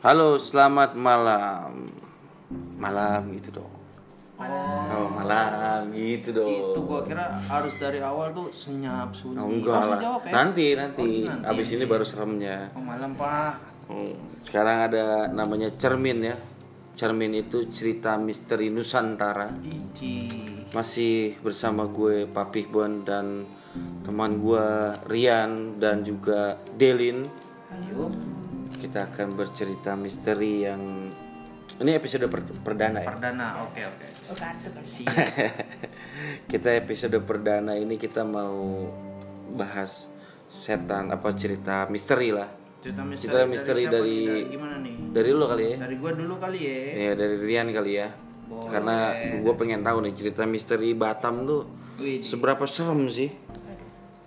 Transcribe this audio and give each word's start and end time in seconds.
Halo, 0.00 0.40
selamat 0.40 0.96
malam. 0.96 1.84
Malam 2.80 3.36
gitu 3.36 3.60
dong. 3.60 3.72
Oh, 4.40 5.08
malam 5.12 5.92
gitu 5.92 6.32
dong. 6.32 6.48
Itu 6.48 6.80
gua 6.88 7.04
kira 7.04 7.28
harus 7.44 7.76
dari 7.76 8.00
awal 8.00 8.32
tuh 8.32 8.48
senyap 8.48 9.12
sunyi. 9.12 9.36
Oh, 9.36 9.52
enggak 9.52 9.76
Langsung 9.76 9.92
lah. 9.92 10.00
jawab 10.00 10.22
ya. 10.24 10.32
Nanti, 10.32 10.66
nanti. 10.72 11.08
Oh, 11.24 11.28
nanti. 11.28 11.44
Abis 11.52 11.68
ini 11.76 11.84
baru 11.84 12.04
seremnya. 12.08 12.72
Oh, 12.72 12.80
malam 12.80 13.12
Pak. 13.12 13.52
Hmm, 13.92 14.14
Sekarang 14.40 14.88
ada 14.88 15.28
namanya 15.28 15.68
cermin 15.76 16.24
ya. 16.24 16.36
Cermin 16.96 17.36
itu 17.36 17.68
cerita 17.68 18.16
misteri 18.16 18.72
Nusantara. 18.72 19.52
Idi. 19.60 20.32
Masih 20.72 21.36
bersama 21.44 21.84
gue 21.92 22.24
Papih 22.24 22.72
Bon 22.72 23.04
dan 23.04 23.44
teman 24.00 24.40
gue 24.40 24.64
Rian 25.04 25.76
dan 25.76 26.00
juga 26.00 26.56
Delin. 26.72 27.20
Ayo. 27.68 28.08
Kita 28.76 29.10
akan 29.10 29.28
bercerita 29.34 29.94
misteri 29.94 30.62
yang 30.62 30.82
ini 31.80 31.90
episode 31.94 32.26
per- 32.26 32.44
perdana 32.60 33.00
ya. 33.00 33.08
Perdana. 33.08 33.46
Oke, 33.66 33.80
oke. 33.82 34.06
Siap. 34.82 35.16
kita 36.52 36.76
episode 36.76 37.16
perdana 37.22 37.74
ini 37.74 37.96
kita 37.96 38.22
mau 38.22 38.86
bahas 39.54 40.06
setan 40.46 41.10
apa 41.10 41.30
cerita 41.34 41.86
misteri 41.88 42.34
lah. 42.34 42.50
Cerita 42.80 43.02
misteri, 43.04 43.28
Cerita 43.28 43.46
misteri 43.46 43.82
dari- 43.86 44.00
nih? 44.00 44.26
Dari 44.26 44.42
gimana 44.50 44.76
nih? 44.80 44.94
Dari 45.12 45.30
lo 45.30 45.46
kali 45.46 45.64
ya. 45.64 45.76
Dari 45.78 45.96
gua 46.00 46.12
dulu 46.12 46.34
kali 46.36 46.58
ya. 46.58 46.78
Ya 46.96 47.12
dari 47.14 47.36
Rian 47.38 47.68
kali 47.70 47.92
ya. 47.96 48.08
Boleh. 48.50 48.66
Karena 48.66 48.96
gue 49.38 49.54
pengen 49.54 49.80
tahu 49.86 50.02
nih 50.02 50.14
cerita 50.18 50.42
misteri 50.42 50.90
Batam 50.90 51.46
tuh 51.46 51.70
Wih, 52.02 52.26
seberapa 52.26 52.66
serem 52.66 53.06
sih? 53.06 53.30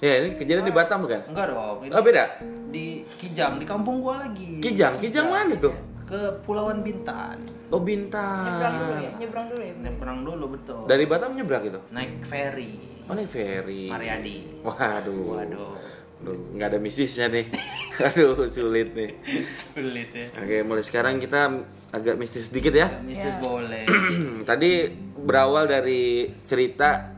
Ya 0.04 0.20
ini 0.20 0.36
kejadian 0.36 0.68
di 0.68 0.76
Batam 0.76 1.08
bukan? 1.08 1.24
enggak 1.32 1.46
dong. 1.48 1.78
Ini 1.80 1.92
Oh 1.96 2.04
beda. 2.04 2.24
di 2.68 3.08
Kijang, 3.16 3.56
di 3.56 3.64
kampung 3.64 4.04
gua 4.04 4.20
lagi. 4.20 4.60
Kijang, 4.60 5.00
Kijang 5.00 5.32
mana 5.32 5.56
tuh? 5.56 5.72
Ke 6.04 6.44
Pulauan 6.44 6.84
Bintan. 6.84 7.40
Oh 7.72 7.80
Bintang. 7.80 8.44
Nyebrang 8.44 8.76
dulu 8.76 8.94
ya, 9.00 9.12
nyebrang 9.16 9.46
dulu 9.48 9.64
ya. 9.64 9.74
Nyebrang 9.80 10.18
dulu 10.28 10.46
betul. 10.52 10.82
Dari 10.84 11.06
Batam 11.08 11.32
nyebrang 11.34 11.64
itu? 11.64 11.80
naik 11.90 12.20
ferry. 12.22 12.76
Oh 13.08 13.16
ini 13.16 13.24
ferry. 13.24 13.88
Mariadi. 13.88 14.38
Waduh. 14.60 15.40
Waduh. 15.40 15.72
Aduh, 16.20 16.36
nggak 16.52 16.68
ada 16.68 16.80
misisnya 16.80 17.28
nih. 17.28 17.48
Aduh, 18.12 18.44
sulit 18.48 18.92
nih. 18.92 19.12
Sulit 19.44 20.12
ya. 20.12 20.28
Oke, 20.36 20.58
mulai 20.64 20.84
sekarang 20.84 21.18
kita 21.18 21.64
agak 21.92 22.16
mistis 22.16 22.52
sedikit 22.52 22.72
ya. 22.72 22.92
Mrs. 23.00 23.40
boleh. 23.40 23.84
Tadi 24.50 24.72
berawal 25.16 25.68
dari 25.68 26.28
cerita 26.44 27.16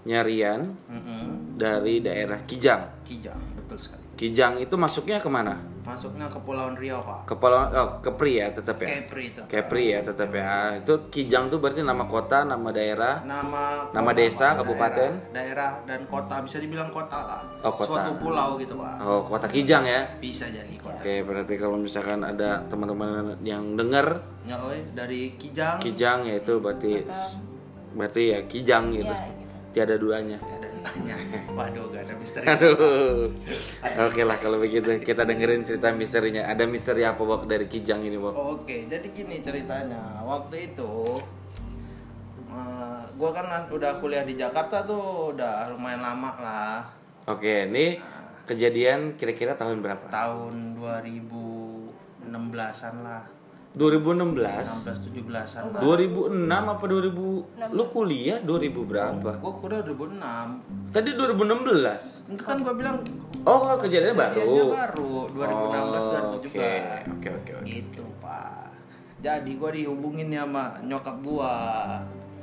nyarian 0.00 0.64
Mm-mm. 0.86 1.49
Dari 1.60 2.00
daerah 2.00 2.40
Kijang. 2.48 3.04
Kijang, 3.04 3.36
betul 3.60 3.76
sekali. 3.76 4.00
Kijang 4.16 4.60
itu 4.60 4.76
masuknya 4.76 5.16
ke 5.20 5.28
mana? 5.32 5.56
Masuknya 5.80 6.28
ke 6.28 6.36
Pulauan 6.44 6.76
Riau, 6.76 7.00
Pak. 7.00 7.24
Ke 7.24 7.34
Pulau 7.40 7.72
oh, 7.72 7.88
Kepri 8.04 8.36
ya 8.36 8.52
tetap 8.52 8.76
ya. 8.84 8.88
Kepri 9.00 9.32
itu. 9.32 9.40
Kepri 9.48 9.96
ya 9.96 10.04
tetap 10.04 10.28
ya. 10.28 10.76
Itu 10.76 11.08
Kijang 11.08 11.48
tuh 11.48 11.56
berarti 11.56 11.80
nama 11.80 12.04
kota, 12.04 12.44
nama 12.44 12.68
daerah. 12.68 13.24
Nama 13.24 13.88
Nama 13.88 14.10
kota, 14.12 14.20
desa, 14.20 14.52
Pak. 14.52 14.60
kabupaten? 14.60 15.10
daerah, 15.32 15.32
daerah 15.32 15.70
dan 15.88 16.00
kota 16.04 16.36
bisa 16.44 16.60
dibilang 16.60 16.92
kota 16.92 17.18
lah. 17.24 17.40
Oh, 17.64 17.72
kota. 17.72 17.96
Suatu 17.96 18.12
pulau 18.20 18.60
gitu, 18.60 18.76
Pak. 18.76 18.94
Oh, 19.00 19.24
kota 19.24 19.48
Kijang 19.48 19.88
ya. 19.88 20.04
Bisa 20.20 20.52
jadi 20.52 20.74
kota. 20.76 21.00
Oke, 21.00 21.24
berarti 21.24 21.54
kalau 21.56 21.80
misalkan 21.80 22.20
ada 22.20 22.60
teman-teman 22.68 23.40
yang 23.40 23.72
dengar 23.76 24.20
Ya, 24.44 24.56
oi, 24.60 24.84
dari 24.92 25.36
Kijang. 25.40 25.80
Kijang 25.80 26.28
ya 26.28 26.40
itu 26.40 26.60
berarti 26.60 27.04
berarti 27.96 28.22
ya 28.36 28.40
Kijang 28.44 28.92
gitu. 28.92 29.08
Gitu. 29.08 29.39
Tiada 29.70 29.94
duanya. 29.94 30.34
Ada 30.42 30.66
tanya. 30.82 31.14
Waduh, 31.56 31.94
gak 31.94 32.10
ada 32.10 32.14
misteri. 32.18 32.46
Aduh. 32.50 33.30
Oke 34.10 34.26
lah 34.26 34.34
kalau 34.42 34.58
begitu 34.58 34.98
kita 34.98 35.22
dengerin 35.22 35.62
cerita 35.62 35.94
misterinya. 35.94 36.50
Ada 36.50 36.66
misteri 36.66 37.06
apa 37.06 37.22
Wok 37.22 37.46
dari 37.46 37.70
Kijang 37.70 38.02
ini 38.02 38.18
Wok? 38.18 38.34
Oke, 38.34 38.90
jadi 38.90 39.06
gini 39.14 39.38
ceritanya. 39.38 40.26
Waktu 40.26 40.74
itu 40.74 41.14
eh, 42.50 43.02
gua 43.14 43.30
kan 43.30 43.70
udah 43.70 44.02
kuliah 44.02 44.26
di 44.26 44.34
Jakarta 44.34 44.82
tuh 44.82 45.38
udah 45.38 45.70
lumayan 45.70 46.02
lama 46.02 46.34
lah. 46.42 46.82
Oke, 47.30 47.70
ini 47.70 48.02
kejadian 48.50 49.14
kira-kira 49.14 49.54
tahun 49.54 49.86
berapa? 49.86 50.10
Tahun 50.10 50.82
2016-an 50.82 52.94
lah. 53.06 53.22
2016. 53.70 54.34
16 54.34 55.14
17-an 55.14 55.62
lah. 55.70 55.80
2006 55.80 56.74
apa 56.74 56.84
2000? 56.84 57.70
Lu 57.70 57.84
kuliah 57.88 58.38
2000 58.42 58.82
berapa? 58.82 59.30
Gua 59.38 59.52
kuliah 59.54 59.82
2006. 59.86 60.90
Tadi 60.90 61.10
2016. 61.14 62.34
Itu 62.34 62.42
kan 62.42 62.56
gua 62.60 62.74
bilang 62.74 62.96
Oh, 63.40 63.72
kejadiannya 63.78 64.12
baru. 64.12 64.34
kejadiannya 64.34 64.66
baru 64.68 65.12
2016 65.30 65.86
Oh, 65.86 66.10
2017. 66.42 66.50
Oke, 66.50 66.70
oke, 67.08 67.30
oke. 67.30 67.52
oke. 67.56 67.64
Gitu, 67.64 68.04
Pak. 68.18 68.68
Jadi 69.20 69.50
gua 69.54 69.70
dihubungin 69.70 70.28
ya 70.28 70.42
sama 70.42 70.64
nyokap 70.82 71.16
gua. 71.22 71.54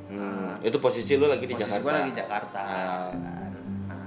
Hmm, 0.07 0.55
itu 0.63 0.77
posisi 0.79 1.19
lu 1.19 1.27
lagi 1.27 1.43
di 1.43 1.51
Posisi 1.51 1.67
Jakarta. 1.67 1.83
gua 1.83 1.93
lagi 1.99 2.11
Jakarta. 2.15 2.59
Ah. 2.63 3.11
kan. 3.11 3.51
Nah, 3.85 4.05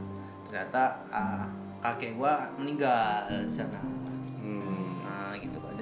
ternyata 0.49 0.83
ah, 1.13 1.45
kakek 1.85 2.17
gua 2.17 2.49
meninggal 2.57 3.29
di 3.45 3.53
sana. 3.53 3.77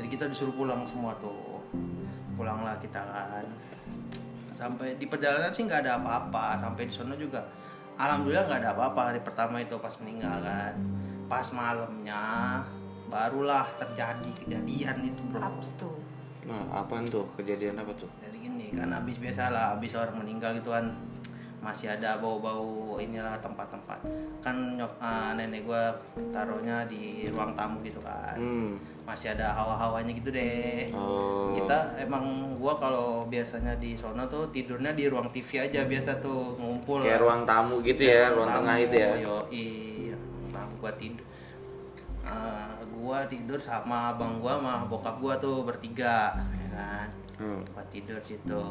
Jadi 0.09 0.17
kita 0.25 0.33
disuruh 0.33 0.57
pulang 0.57 0.89
semua 0.89 1.13
tuh. 1.21 1.61
Pulanglah 2.33 2.81
kita 2.81 2.97
kan. 2.97 3.45
Sampai 4.57 4.97
di 4.97 5.05
perjalanan 5.05 5.53
sih 5.53 5.69
nggak 5.69 5.85
ada 5.85 6.01
apa-apa. 6.01 6.57
Sampai 6.57 6.89
di 6.89 6.97
sana 6.97 7.13
juga 7.13 7.45
alhamdulillah 8.01 8.49
nggak 8.49 8.61
ada 8.65 8.73
apa-apa 8.73 9.13
hari 9.13 9.21
pertama 9.21 9.61
itu 9.61 9.77
pas 9.77 9.93
meninggal 10.01 10.41
kan. 10.41 10.73
Pas 11.29 11.45
malamnya 11.53 12.25
barulah 13.13 13.69
terjadi 13.77 14.33
kejadian 14.41 15.13
itu, 15.13 15.21
Bro. 15.29 15.45
Tuh. 15.77 16.01
Nah, 16.49 16.65
apaan 16.73 17.05
tuh? 17.05 17.29
Kejadian 17.37 17.77
apa 17.77 17.93
tuh? 17.93 18.09
Jadi 18.25 18.49
gini 18.49 18.73
kan 18.73 18.89
habis 18.89 19.21
biasa 19.21 19.53
lah 19.53 19.77
habis 19.77 19.93
orang 19.93 20.25
meninggal 20.25 20.57
gitu 20.57 20.73
kan 20.73 20.89
masih 21.59 21.91
ada 21.91 22.17
bau-bau 22.17 22.97
inilah 22.97 23.35
tempat-tempat 23.39 23.99
kan 24.39 24.55
nyok 24.75 24.93
ah, 24.99 25.35
nenek 25.35 25.63
gua 25.63 25.91
taruhnya 26.31 26.87
di 26.87 27.27
ruang 27.27 27.53
tamu 27.53 27.83
gitu 27.83 27.99
kan 27.99 28.39
Hmm. 28.39 28.79
masih 29.03 29.33
ada 29.33 29.51
hawa-hawanya 29.53 30.13
gitu 30.13 30.31
deh 30.31 30.87
Oh. 30.93 31.53
kita 31.55 31.99
emang 31.99 32.25
gua 32.55 32.75
kalau 32.75 33.25
biasanya 33.25 33.75
di 33.75 33.93
sono 33.93 34.23
tuh 34.25 34.47
tidurnya 34.49 34.93
di 34.93 35.07
ruang 35.07 35.29
TV 35.29 35.65
aja 35.65 35.83
biasa 35.83 36.19
tuh 36.19 36.55
ngumpul 36.57 37.03
kayak 37.03 37.19
ruang 37.19 37.43
tamu 37.43 37.83
gitu 37.83 38.03
ya, 38.03 38.31
ruang 38.31 38.47
tengah 38.49 38.77
itu 38.79 38.95
ya. 38.97 39.11
yo 39.19 39.37
iya 39.49 40.17
nah 40.49 40.63
gua 40.75 40.93
tidur 40.95 41.27
Ah, 42.23 42.77
gua 42.93 43.25
tidur 43.25 43.57
sama 43.57 44.13
abang 44.13 44.37
gua 44.39 44.61
sama 44.61 44.85
bokap 44.85 45.17
gua 45.17 45.35
tuh 45.37 45.65
bertiga 45.65 46.37
ya 46.37 46.69
kan 46.71 47.09
Hmm. 47.35 47.63
tempat 47.65 47.87
tidur 47.89 48.19
situ 48.21 48.63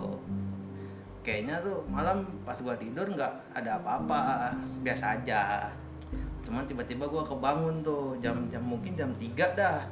kayaknya 1.27 1.59
tuh 1.59 1.83
malam 1.91 2.23
pas 2.47 2.55
gua 2.55 2.79
tidur 2.79 3.03
nggak 3.03 3.51
ada 3.51 3.83
apa-apa 3.83 4.55
biasa 4.79 5.19
aja 5.19 5.67
cuman 6.39 6.63
tiba-tiba 6.63 7.03
gua 7.03 7.27
kebangun 7.27 7.83
tuh 7.83 8.15
jam-jam 8.23 8.63
mungkin 8.63 8.95
jam 8.95 9.11
3 9.11 9.35
dah 9.59 9.83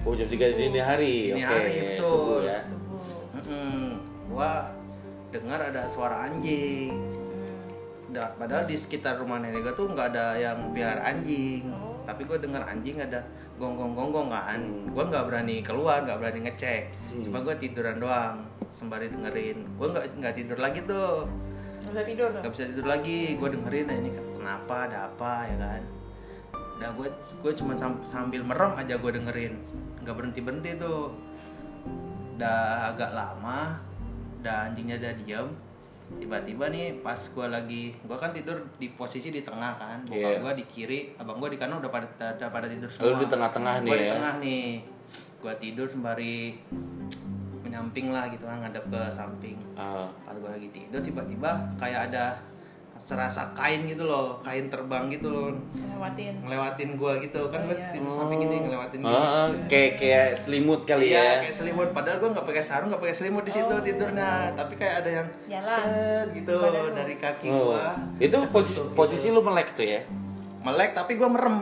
Oh, 0.00 0.16
jam 0.16 0.24
3 0.24 0.56
dini 0.56 0.80
hari. 0.80 1.28
Dini 1.32 1.44
Oke, 1.44 1.52
hari, 1.52 1.76
betul. 1.92 2.08
subuh 2.08 2.40
ya. 2.40 2.60
Subuh. 2.64 3.04
Mm-mm. 3.36 3.84
gua 4.32 4.50
dengar 5.28 5.60
ada 5.60 5.84
suara 5.86 6.24
anjing 6.24 6.96
Hmm. 6.96 7.19
Da- 8.10 8.34
padahal 8.34 8.66
di 8.66 8.74
sekitar 8.74 9.22
rumah 9.22 9.38
nenek 9.38 9.62
gua 9.62 9.74
tuh 9.78 9.86
nggak 9.86 10.08
ada 10.14 10.34
yang 10.34 10.74
piara 10.74 11.02
anjing. 11.06 11.70
Oh. 11.70 11.88
tapi 12.00 12.26
gue 12.26 12.42
dengar 12.42 12.66
anjing 12.66 12.98
ada 12.98 13.22
gonggong 13.54 13.94
gonggong 13.94 14.34
kan. 14.34 14.58
Hmm. 14.58 14.90
gua 14.90 15.06
nggak 15.06 15.24
berani 15.30 15.62
keluar 15.62 16.02
nggak 16.02 16.18
berani 16.18 16.40
ngecek. 16.50 16.82
Hmm. 16.90 17.22
cuma 17.22 17.38
gue 17.46 17.54
tiduran 17.62 18.02
doang 18.02 18.42
sembari 18.74 19.06
dengerin. 19.14 19.62
Gue 19.78 19.88
nggak 19.94 20.04
nggak 20.18 20.34
tidur 20.34 20.58
lagi 20.58 20.80
tuh. 20.90 21.30
Nggak 21.86 21.92
bisa 21.94 22.02
tidur 22.02 22.28
nggak 22.34 22.52
bisa 22.52 22.64
tidur 22.66 22.86
lagi. 22.90 23.20
Gue 23.38 23.48
dengerin 23.54 23.84
nah 23.86 23.96
ini 23.96 24.10
kenapa 24.10 24.74
ada 24.90 24.98
apa 25.06 25.32
ya 25.46 25.56
kan. 25.60 25.82
Nah 26.82 26.88
gue 26.98 27.08
gue 27.46 27.52
cuma 27.54 27.72
sam- 27.78 28.02
sambil 28.02 28.42
merem 28.42 28.74
aja 28.74 28.98
gue 28.98 29.10
dengerin. 29.14 29.54
Nggak 30.02 30.14
berhenti 30.18 30.40
berhenti 30.42 30.70
tuh. 30.82 31.14
Udah 32.34 32.90
agak 32.90 33.12
lama 33.14 33.78
udah 34.40 34.72
anjingnya 34.72 34.96
udah 34.96 35.12
diem 35.20 35.48
tiba-tiba 36.12 36.64
nih 36.68 36.98
pas 36.98 37.14
gue 37.16 37.46
lagi 37.46 37.84
gue 37.94 38.16
kan 38.16 38.30
tidur 38.30 38.58
di 38.74 38.90
posisi 38.90 39.28
di 39.28 39.40
tengah 39.40 39.72
kan 39.74 39.98
bokap 40.02 40.18
Iya. 40.18 40.38
gue 40.40 40.52
di 40.56 40.64
kiri 40.66 41.00
abang 41.14 41.38
gue 41.38 41.50
di 41.50 41.58
kanan 41.58 41.78
udah 41.78 41.88
pada 41.88 42.06
udah 42.34 42.48
pada 42.48 42.66
tidur 42.66 42.88
Lu 42.88 42.94
semua 42.96 43.14
di 43.16 43.26
tengah-tengah 43.28 43.74
nih 43.78 43.86
Gua 43.86 43.96
di 43.96 44.02
ya? 44.02 44.12
tengah 44.12 44.34
nih 44.38 44.64
gue 45.40 45.54
tidur 45.56 45.86
sembari 45.86 46.36
menyamping 47.60 48.10
lah 48.10 48.26
gitu 48.28 48.44
kan 48.44 48.60
ngadep 48.60 48.84
ke 48.84 49.02
samping 49.08 49.56
Ah. 49.72 50.10
pas 50.20 50.34
gue 50.34 50.50
lagi 50.50 50.68
tidur 50.70 51.00
tiba-tiba 51.00 51.50
kayak 51.76 52.10
ada 52.10 52.34
serasa 53.00 53.50
kain 53.52 53.88
gitu 53.88 54.04
loh 54.04 54.38
kain 54.40 54.68
terbang 54.68 55.08
gitu 55.08 55.26
loh 55.26 55.48
Ngelewatin. 55.72 56.44
ngelewatin 56.44 56.90
gua 56.94 57.16
gitu 57.16 57.48
kan 57.48 57.60
gue 57.62 57.72
Iya. 57.72 57.88
tidur 57.90 58.12
samping 58.12 58.40
ini 58.40 58.56
ngelewatin 58.62 59.00
gua. 59.00 59.16
Ah, 59.16 59.48
kayak 59.66 59.92
kayak 59.96 60.28
selimut 60.34 60.84
kali 60.84 61.08
iya 61.08 61.18
ya. 61.18 61.34
kayak 61.42 61.56
selimut 61.56 61.88
padahal 61.90 62.16
gua 62.18 62.30
nggak 62.30 62.44
pakai 62.44 62.60
sarung 62.60 62.88
nggak 62.88 63.00
pakai 63.00 63.16
selimut 63.16 63.42
di 63.42 63.50
situ 63.50 63.66
Oh. 63.66 63.80
tidurnya 63.80 64.30
tapi 64.52 64.76
kayak 64.76 64.94
ada 65.00 65.10
yang 65.14 65.28
Jalan. 65.48 65.64
set 65.64 66.26
gitu 66.34 66.54
Badan 66.54 66.92
dari 66.94 67.14
kaki 67.16 67.46
Oh. 67.48 67.72
gua 67.72 67.84
Itu 68.16 68.36
posisi, 68.42 68.80
posisi 68.92 69.26
lu 69.28 69.40
melek 69.40 69.72
tuh 69.72 69.86
ya. 69.86 70.00
melek 70.60 70.92
tapi 70.92 71.16
gua 71.16 71.28
merem 71.28 71.56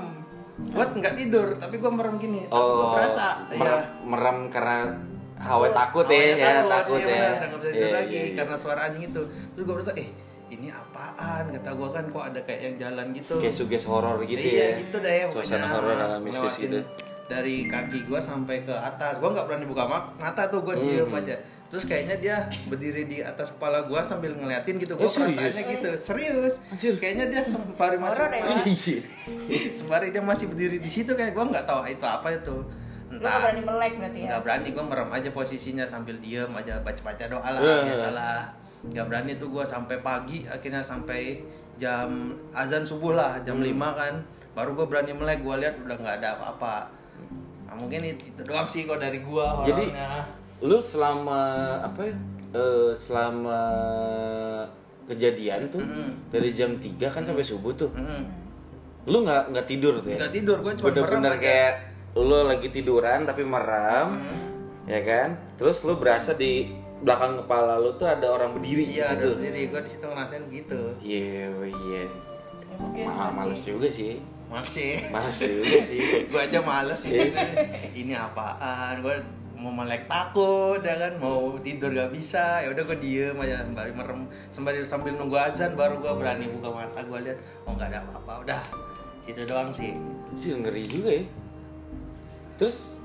gue 0.59 0.75
nggak 0.93 1.15
tidur 1.15 1.55
tapi 1.55 1.79
gue 1.79 1.87
merem 1.89 2.19
gini 2.19 2.43
Oh, 2.51 2.91
berasa 2.91 3.47
mer- 3.49 3.55
iya 3.55 3.79
merem 4.03 4.51
karena 4.51 4.91
hawa 5.39 5.71
takut 5.71 6.03
ya, 6.05 6.19
Awalnya 6.35 6.51
ya 6.51 6.67
takut, 6.67 6.99
iya 6.99 7.07
ya. 7.07 7.15
benar, 7.31 7.47
nggak 7.47 7.61
bisa 7.61 7.71
tidur 7.71 7.79
Iya, 7.85 7.95
lagi 7.95 8.11
iya, 8.11 8.25
iya. 8.25 8.35
karena 8.35 8.57
suara 8.59 8.81
anjing 8.85 9.05
itu 9.07 9.23
terus 9.49 9.63
gue 9.63 9.71
berasa 9.73 9.93
eh 9.95 10.09
ini 10.51 10.69
apaan 10.69 11.51
kata 11.51 11.71
gue 11.71 11.89
kan 11.91 12.05
kok 12.07 12.25
ada 12.25 12.41
kayak 12.41 12.61
yang 12.63 12.77
jalan 12.83 13.07
gitu 13.13 13.37
Kayak 13.37 13.55
suges 13.55 13.85
horor 13.85 14.17
gitu 14.23 14.41
iya 14.41 14.67
ya. 14.71 14.81
gitu 14.81 14.97
deh 14.97 15.29
Suasana 15.29 15.67
horor 15.71 15.93
ala 15.93 16.17
mistis 16.19 16.55
gitu. 16.59 16.79
dari 17.25 17.65
kaki 17.65 18.05
gue 18.05 18.17
sampai 18.19 18.63
ke 18.63 18.73
atas 18.73 19.17
gue 19.17 19.29
nggak 19.29 19.45
berani 19.45 19.65
buka 19.65 19.85
mata 20.15 20.43
tuh 20.47 20.61
gue 20.63 20.75
diem 20.75 21.05
Hmm. 21.05 21.19
aja 21.19 21.37
terus 21.69 21.85
kayaknya 21.85 22.17
dia 22.17 22.37
berdiri 22.65 23.05
di 23.05 23.21
atas 23.21 23.53
kepala 23.53 23.85
gue 23.85 24.01
sambil 24.03 24.33
ngeliatin 24.33 24.77
gitu 24.79 24.95
gue 24.95 25.05
Eh, 25.05 25.11
serius? 25.11 25.37
perasaannya 25.37 25.65
gitu 25.71 25.91
serius 25.99 26.55
Anjir. 26.67 26.95
kayaknya 26.97 27.25
dia 27.29 27.43
sembari 27.45 27.97
masih 27.99 28.17
Horor 28.19 28.33
ya? 28.33 28.45
sembari 29.79 30.09
dia 30.09 30.23
masih 30.23 30.47
berdiri 30.47 30.77
di 30.79 30.89
situ 30.89 31.13
kayak 31.13 31.33
gue 31.33 31.45
nggak 31.47 31.65
tahu 31.65 31.85
itu 31.87 32.05
apa 32.05 32.29
itu 32.33 32.57
Lu 33.09 33.17
gak 33.19 33.41
berani 33.43 33.63
melek 33.63 33.93
berarti 33.97 34.19
ya? 34.19 34.27
nggak 34.27 34.41
berani 34.43 34.69
gue 34.71 34.85
merem 34.87 35.11
aja 35.11 35.29
posisinya 35.31 35.85
sambil 35.85 36.17
diem 36.19 36.49
aja 36.51 36.77
baca 36.79 37.01
baca 37.03 37.25
doa 37.27 37.49
lah 37.51 37.61
Iya. 37.61 37.77
biasalah 37.87 38.37
nggak 38.81 39.05
berani 39.05 39.33
tuh 39.35 39.51
gue 39.51 39.65
sampai 39.65 39.99
pagi 39.99 40.45
akhirnya 40.45 40.79
sampai 40.79 41.43
jam 41.75 42.31
azan 42.51 42.83
subuh 42.83 43.13
lah 43.13 43.39
jam 43.43 43.59
Hmm. 43.59 43.71
5 43.71 43.79
kan 43.95 44.15
baru 44.53 44.75
gue 44.75 44.87
berani 44.87 45.13
melek 45.13 45.41
gue 45.41 45.55
lihat 45.57 45.75
udah 45.79 45.97
nggak 45.97 46.17
ada 46.19 46.29
apa-apa 46.35 46.91
nah, 47.65 47.75
mungkin 47.75 48.03
itu, 48.05 48.23
itu 48.27 48.43
doang 48.43 48.67
sih 48.67 48.85
kok 48.85 48.99
dari 48.99 49.19
gue 49.19 49.47
Jadi 49.65 49.85
lu 50.59 50.79
selama 50.79 51.43
apa 51.81 52.03
ya? 52.03 52.15
eh, 52.51 52.91
selama 52.93 53.61
kejadian 55.05 55.71
tuh 55.71 55.81
Mm-mm. 55.81 56.11
dari 56.29 56.51
jam 56.51 56.75
3 56.75 56.99
kan 57.09 57.23
sampai 57.23 57.41
subuh 57.41 57.73
tuh. 57.73 57.89
Mm. 57.95 58.25
Lu 59.07 59.25
nggak 59.25 59.55
nggak 59.55 59.67
tidur 59.67 60.03
tuh 60.03 60.13
ya? 60.13 60.19
nggak 60.21 60.35
tidur 60.35 60.57
gue 60.61 60.73
cuma 60.75 60.85
merem 60.85 60.95
Bener-bener 61.01 61.35
kayak 61.39 61.73
lu 62.15 62.39
lagi 62.43 62.69
tiduran 62.69 63.25
tapi 63.25 63.41
merem. 63.41 64.09
Ya 64.85 65.01
kan? 65.01 65.29
Terus 65.55 65.81
lu 65.83 65.97
berasa 65.97 66.35
di 66.35 66.69
belakang 66.99 67.39
kepala 67.39 67.79
lu 67.79 67.95
tuh 67.95 68.11
ada 68.11 68.27
orang 68.27 68.59
berdiri 68.59 68.83
iya 68.83 69.15
ada 69.15 69.23
situ. 69.23 69.39
sendiri 69.39 69.61
gue 69.71 69.81
di 69.81 69.91
situ 69.91 70.05
ngerasain 70.05 70.45
gitu. 70.51 70.81
Iya, 70.99 71.47
iya. 71.63 72.03
Ya, 72.03 72.75
mungkin 72.79 73.05
Ma- 73.07 73.31
males 73.31 73.59
masih 73.59 73.71
juga 73.79 73.89
sih. 73.89 74.13
masih. 74.49 74.93
Males 75.09 75.39
juga 75.39 75.79
sih. 75.87 76.01
gue 76.33 76.41
aja 76.41 76.59
males 76.59 76.99
sih. 76.99 77.15
Ini, 77.15 77.47
ini 77.95 78.13
apaan? 78.19 78.99
Gue 78.99 79.15
mau 79.55 79.71
melek 79.71 80.11
takut 80.11 80.83
ya 80.83 80.97
kan? 80.99 81.19
Mau 81.23 81.55
tidur 81.63 81.95
gak 81.95 82.11
bisa. 82.11 82.63
Ya 82.67 82.71
udah 82.75 82.83
gue 82.83 82.99
diem 82.99 83.39
aja 83.39 83.63
sembari 83.63 83.93
merem 83.95 84.21
sembari 84.51 84.79
sambil 84.83 85.15
nunggu 85.15 85.39
azan 85.39 85.79
baru 85.79 86.03
gue 86.03 86.13
berani 86.19 86.51
buka 86.51 86.71
mata 86.75 86.99
gue 87.03 87.19
lihat 87.31 87.39
oh 87.63 87.79
nggak 87.79 87.95
ada 87.95 88.03
apa-apa. 88.03 88.43
Udah 88.43 88.63
situ 89.23 89.47
doang 89.47 89.71
sih. 89.71 89.95
Sih 90.35 90.51
ngeri 90.59 90.83
juga 90.91 91.15
ya. 91.15 91.23
Terus 92.59 92.98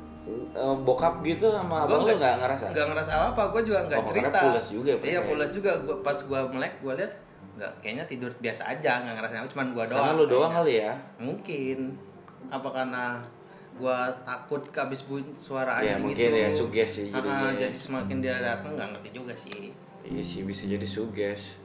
bokap 0.80 1.20
gitu 1.22 1.52
sama 1.52 1.84
Gua 1.84 2.00
abang 2.00 2.02
lu 2.02 2.16
nggak 2.16 2.36
ngerasa? 2.40 2.66
nggak 2.72 2.86
ngerasa 2.90 3.10
apa 3.12 3.26
apa 3.30 3.42
gue 3.52 3.62
juga 3.66 3.80
nggak 3.84 4.00
Oh, 4.00 4.08
cerita 4.08 4.40
pulas 4.42 4.66
juga 4.70 4.90
ya, 4.90 4.98
iya 5.04 5.20
Pak. 5.20 5.28
pulas 5.28 5.50
juga 5.52 5.72
gua, 5.80 5.96
pas 6.00 6.18
gue 6.18 6.40
melek 6.50 6.74
gue 6.80 6.94
lihat 6.96 7.14
nggak 7.54 7.72
kayaknya 7.80 8.06
tidur 8.06 8.32
biasa 8.36 8.62
aja 8.66 8.92
nggak 9.00 9.14
ngerasa 9.16 9.34
apa 9.36 9.50
cuman 9.50 9.68
gue 9.70 9.84
doang 9.86 10.00
Karena 10.02 10.16
lu 10.16 10.26
doang 10.26 10.50
kayaknya. 10.50 10.58
kali 10.58 10.74
ya. 10.80 10.94
mungkin 11.20 11.78
apa 12.46 12.70
karena 12.70 13.06
gua 13.74 13.98
takut 14.22 14.62
habis 14.72 15.02
bunyi 15.02 15.34
suara 15.34 15.82
Ya, 15.82 15.98
anjing 15.98 16.06
mungkin 16.08 16.30
itu 16.30 16.38
ya, 16.40 16.50
suges 16.52 16.90
sih 16.94 17.10
Ah, 17.10 17.50
jadi 17.52 17.74
semakin 17.74 18.18
dia 18.20 18.38
datang 18.38 18.72
nggak 18.72 18.90
ngerti 18.94 19.10
juga 19.12 19.34
sih 19.34 19.74
Iya 20.04 20.22
sih 20.22 20.42
bisa 20.44 20.64
jadi 20.66 20.84
suges. 20.86 21.58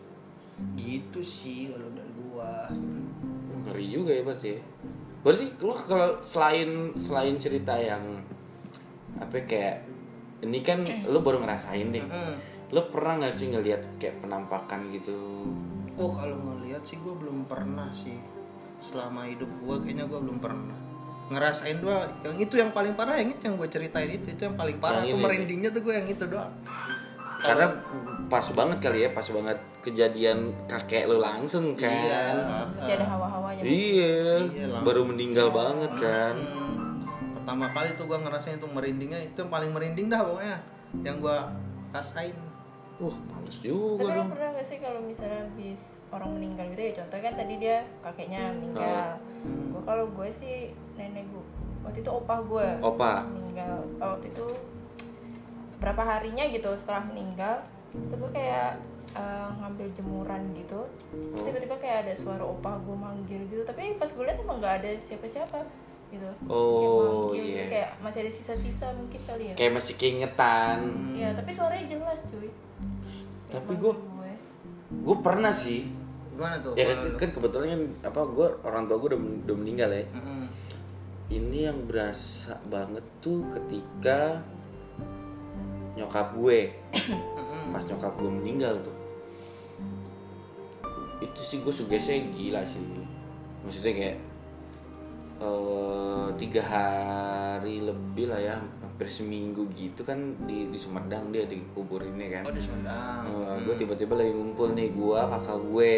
gitu 0.74 1.20
sih 1.20 1.68
kalau 1.68 1.86
dari 1.92 2.12
gua 2.16 2.52
Ngeri 3.60 3.86
juga 3.88 4.10
ya 4.10 4.22
berarti. 4.22 4.48
ya. 4.50 4.60
Berarti 5.20 5.44
lu 5.58 5.74
kalau 5.76 6.08
selain 6.20 6.70
selain 6.96 7.36
cerita 7.36 7.74
yang 7.74 8.00
apa 9.16 9.32
ya, 9.40 9.44
kayak 9.48 9.76
ini 10.44 10.60
kan 10.60 10.84
lu 11.08 11.24
baru 11.24 11.40
ngerasain 11.40 11.88
nih. 11.88 12.04
Mm-mm. 12.04 12.34
Lu 12.68 12.84
pernah 12.92 13.16
nggak 13.16 13.32
sih 13.32 13.48
ngelihat 13.48 13.80
kayak 13.96 14.20
penampakan 14.20 14.92
gitu? 14.92 15.48
oh 15.98 16.10
kalau 16.14 16.38
ngelihat 16.38 16.82
sih 16.86 16.96
gua 17.02 17.14
belum 17.18 17.44
pernah 17.44 17.90
sih 17.90 18.16
selama 18.78 19.26
hidup 19.26 19.50
gua 19.58 19.82
kayaknya 19.82 20.06
gua 20.06 20.22
belum 20.22 20.38
pernah 20.38 20.78
ngerasain 21.28 21.84
doang 21.84 22.08
yang 22.24 22.36
itu 22.40 22.54
yang 22.56 22.70
paling 22.72 22.96
parah 22.96 23.20
yang 23.20 23.28
itu 23.36 23.52
yang 23.52 23.60
gue 23.60 23.68
ceritain 23.68 24.08
itu 24.08 24.32
itu 24.32 24.48
yang 24.48 24.56
paling 24.56 24.80
parah 24.80 25.04
Yang 25.04 25.20
aku 25.20 25.24
merindingnya 25.28 25.68
tuh 25.76 25.82
gue 25.84 25.92
yang 25.92 26.08
itu 26.08 26.24
doang 26.24 26.52
Karena 27.38 27.68
pas 28.32 28.42
banget 28.50 28.78
kali 28.82 28.98
ya, 29.06 29.10
pas 29.14 29.22
banget 29.28 29.58
kejadian 29.78 30.50
kakek 30.66 31.06
lu 31.06 31.22
langsung 31.22 31.78
kan. 31.78 31.86
Iya. 31.86 32.66
masih 32.74 32.94
ada 32.98 33.06
hawa-hawanya. 33.14 33.62
Iya, 33.62 34.26
Iya, 34.42 34.66
baru 34.82 35.06
meninggal 35.06 35.54
banget 35.54 35.92
kan. 36.02 36.34
Hmm, 36.34 36.67
pertama 37.48 37.72
kali 37.72 37.96
tuh 37.96 38.04
gue 38.04 38.18
ngerasain 38.20 38.60
tuh 38.60 38.68
merindingnya 38.68 39.24
itu 39.24 39.40
yang 39.40 39.48
paling 39.48 39.72
merinding 39.72 40.12
dah 40.12 40.20
pokoknya 40.20 40.60
yang 41.00 41.16
gue 41.16 41.38
rasain 41.96 42.36
Wah, 43.00 43.16
males 43.24 43.56
juga 43.64 44.04
Tapi 44.04 44.12
lo 44.12 44.20
dong. 44.20 44.30
pernah 44.36 44.48
gak 44.52 44.66
sih 44.68 44.78
kalau 44.84 45.00
misalnya 45.00 45.48
habis 45.48 45.80
orang 46.12 46.30
meninggal 46.36 46.68
gitu 46.76 46.82
ya 46.84 46.92
contoh 47.00 47.18
kan 47.24 47.32
tadi 47.40 47.54
dia 47.56 47.76
kakeknya 48.04 48.52
meninggal. 48.52 49.08
Hmm. 49.46 49.70
Gue 49.72 49.82
kalau 49.86 50.04
gue 50.12 50.28
sih 50.36 50.76
nenek 51.00 51.24
gue 51.32 51.44
waktu 51.88 52.04
itu 52.04 52.10
opah 52.12 52.38
gue 52.44 52.68
Opa. 52.84 53.24
meninggal. 53.24 53.80
Oh, 53.96 54.12
waktu 54.12 54.28
itu 54.28 54.46
berapa 55.80 56.02
harinya 56.04 56.44
gitu 56.52 56.68
setelah 56.76 57.06
meninggal 57.08 57.64
itu 57.96 58.12
gue 58.12 58.30
kayak 58.36 58.76
eh, 59.16 59.48
ngambil 59.56 59.88
jemuran 59.96 60.42
gitu 60.52 60.84
Oh. 61.08 61.40
tiba-tiba 61.40 61.80
kayak 61.80 61.98
ada 62.04 62.12
suara 62.12 62.44
opah 62.44 62.76
gue 62.84 62.92
manggil 62.92 63.40
gitu 63.48 63.64
tapi 63.64 63.96
pas 63.96 64.12
gue 64.12 64.20
lihat 64.20 64.36
emang 64.36 64.60
nggak 64.60 64.84
ada 64.84 64.90
siapa-siapa 65.00 65.64
gitu 66.08 66.28
Oh, 66.46 67.30
iya. 67.32 67.68
kayak 67.68 67.90
masih 68.00 68.18
ada 68.22 68.32
sisa-sisa 68.32 68.86
mungkin 68.92 69.20
kali 69.20 69.44
ya 69.50 69.54
Kayak 69.54 69.72
masih 69.76 69.94
keingetan. 69.94 70.78
Iya, 71.12 71.28
tapi 71.36 71.50
suaranya 71.52 71.86
jelas 71.86 72.18
cuy 72.24 72.48
Tapi 73.46 73.72
gue. 73.74 73.92
Gue 74.98 75.16
pernah 75.20 75.52
sih. 75.52 75.84
gimana 76.32 76.56
tuh 76.58 76.72
Ya 76.72 76.86
kan, 76.88 76.98
kan 77.18 77.28
kebetulan 77.34 77.66
kan 77.68 77.82
apa 78.06 78.20
gue 78.24 78.48
orang 78.62 78.86
tua 78.86 78.96
gue 78.96 79.08
udah, 79.10 79.20
udah 79.44 79.56
meninggal 79.56 79.90
ya. 79.90 80.04
Mm-mm. 80.12 80.44
Ini 81.28 81.58
yang 81.66 81.84
berasa 81.84 82.56
banget 82.64 83.04
tuh 83.18 83.44
ketika 83.50 84.40
nyokap 85.92 86.30
gue 86.32 86.70
pas 87.68 87.82
nyokap 87.82 88.14
gue 88.16 88.30
meninggal 88.30 88.78
tuh 88.80 88.94
itu 91.18 91.40
sih 91.42 91.58
gue 91.58 91.74
sugesnya 91.74 92.22
gila 92.30 92.62
sih 92.62 92.78
maksudnya 93.60 93.92
kayak 93.92 94.16
eh, 95.38 96.26
tiga 96.34 96.62
hari 96.62 97.80
lebih 97.80 98.26
lah 98.26 98.40
ya 98.40 98.56
hampir 98.80 99.06
seminggu 99.06 99.66
gitu 99.72 100.02
kan 100.02 100.18
di 100.44 100.66
di 100.66 100.74
Sumedang 100.74 101.30
dia 101.30 101.44
dikuburinnya 101.44 102.26
kan. 102.32 102.42
Oh 102.44 102.52
di 102.52 102.58
Sumedang. 102.58 103.22
Gue 103.62 103.74
tiba-tiba 103.74 104.14
lagi 104.14 104.30
ngumpul 104.30 104.72
nih 104.72 104.90
gue 104.90 105.18
kakak 105.20 105.58
gue 105.64 105.92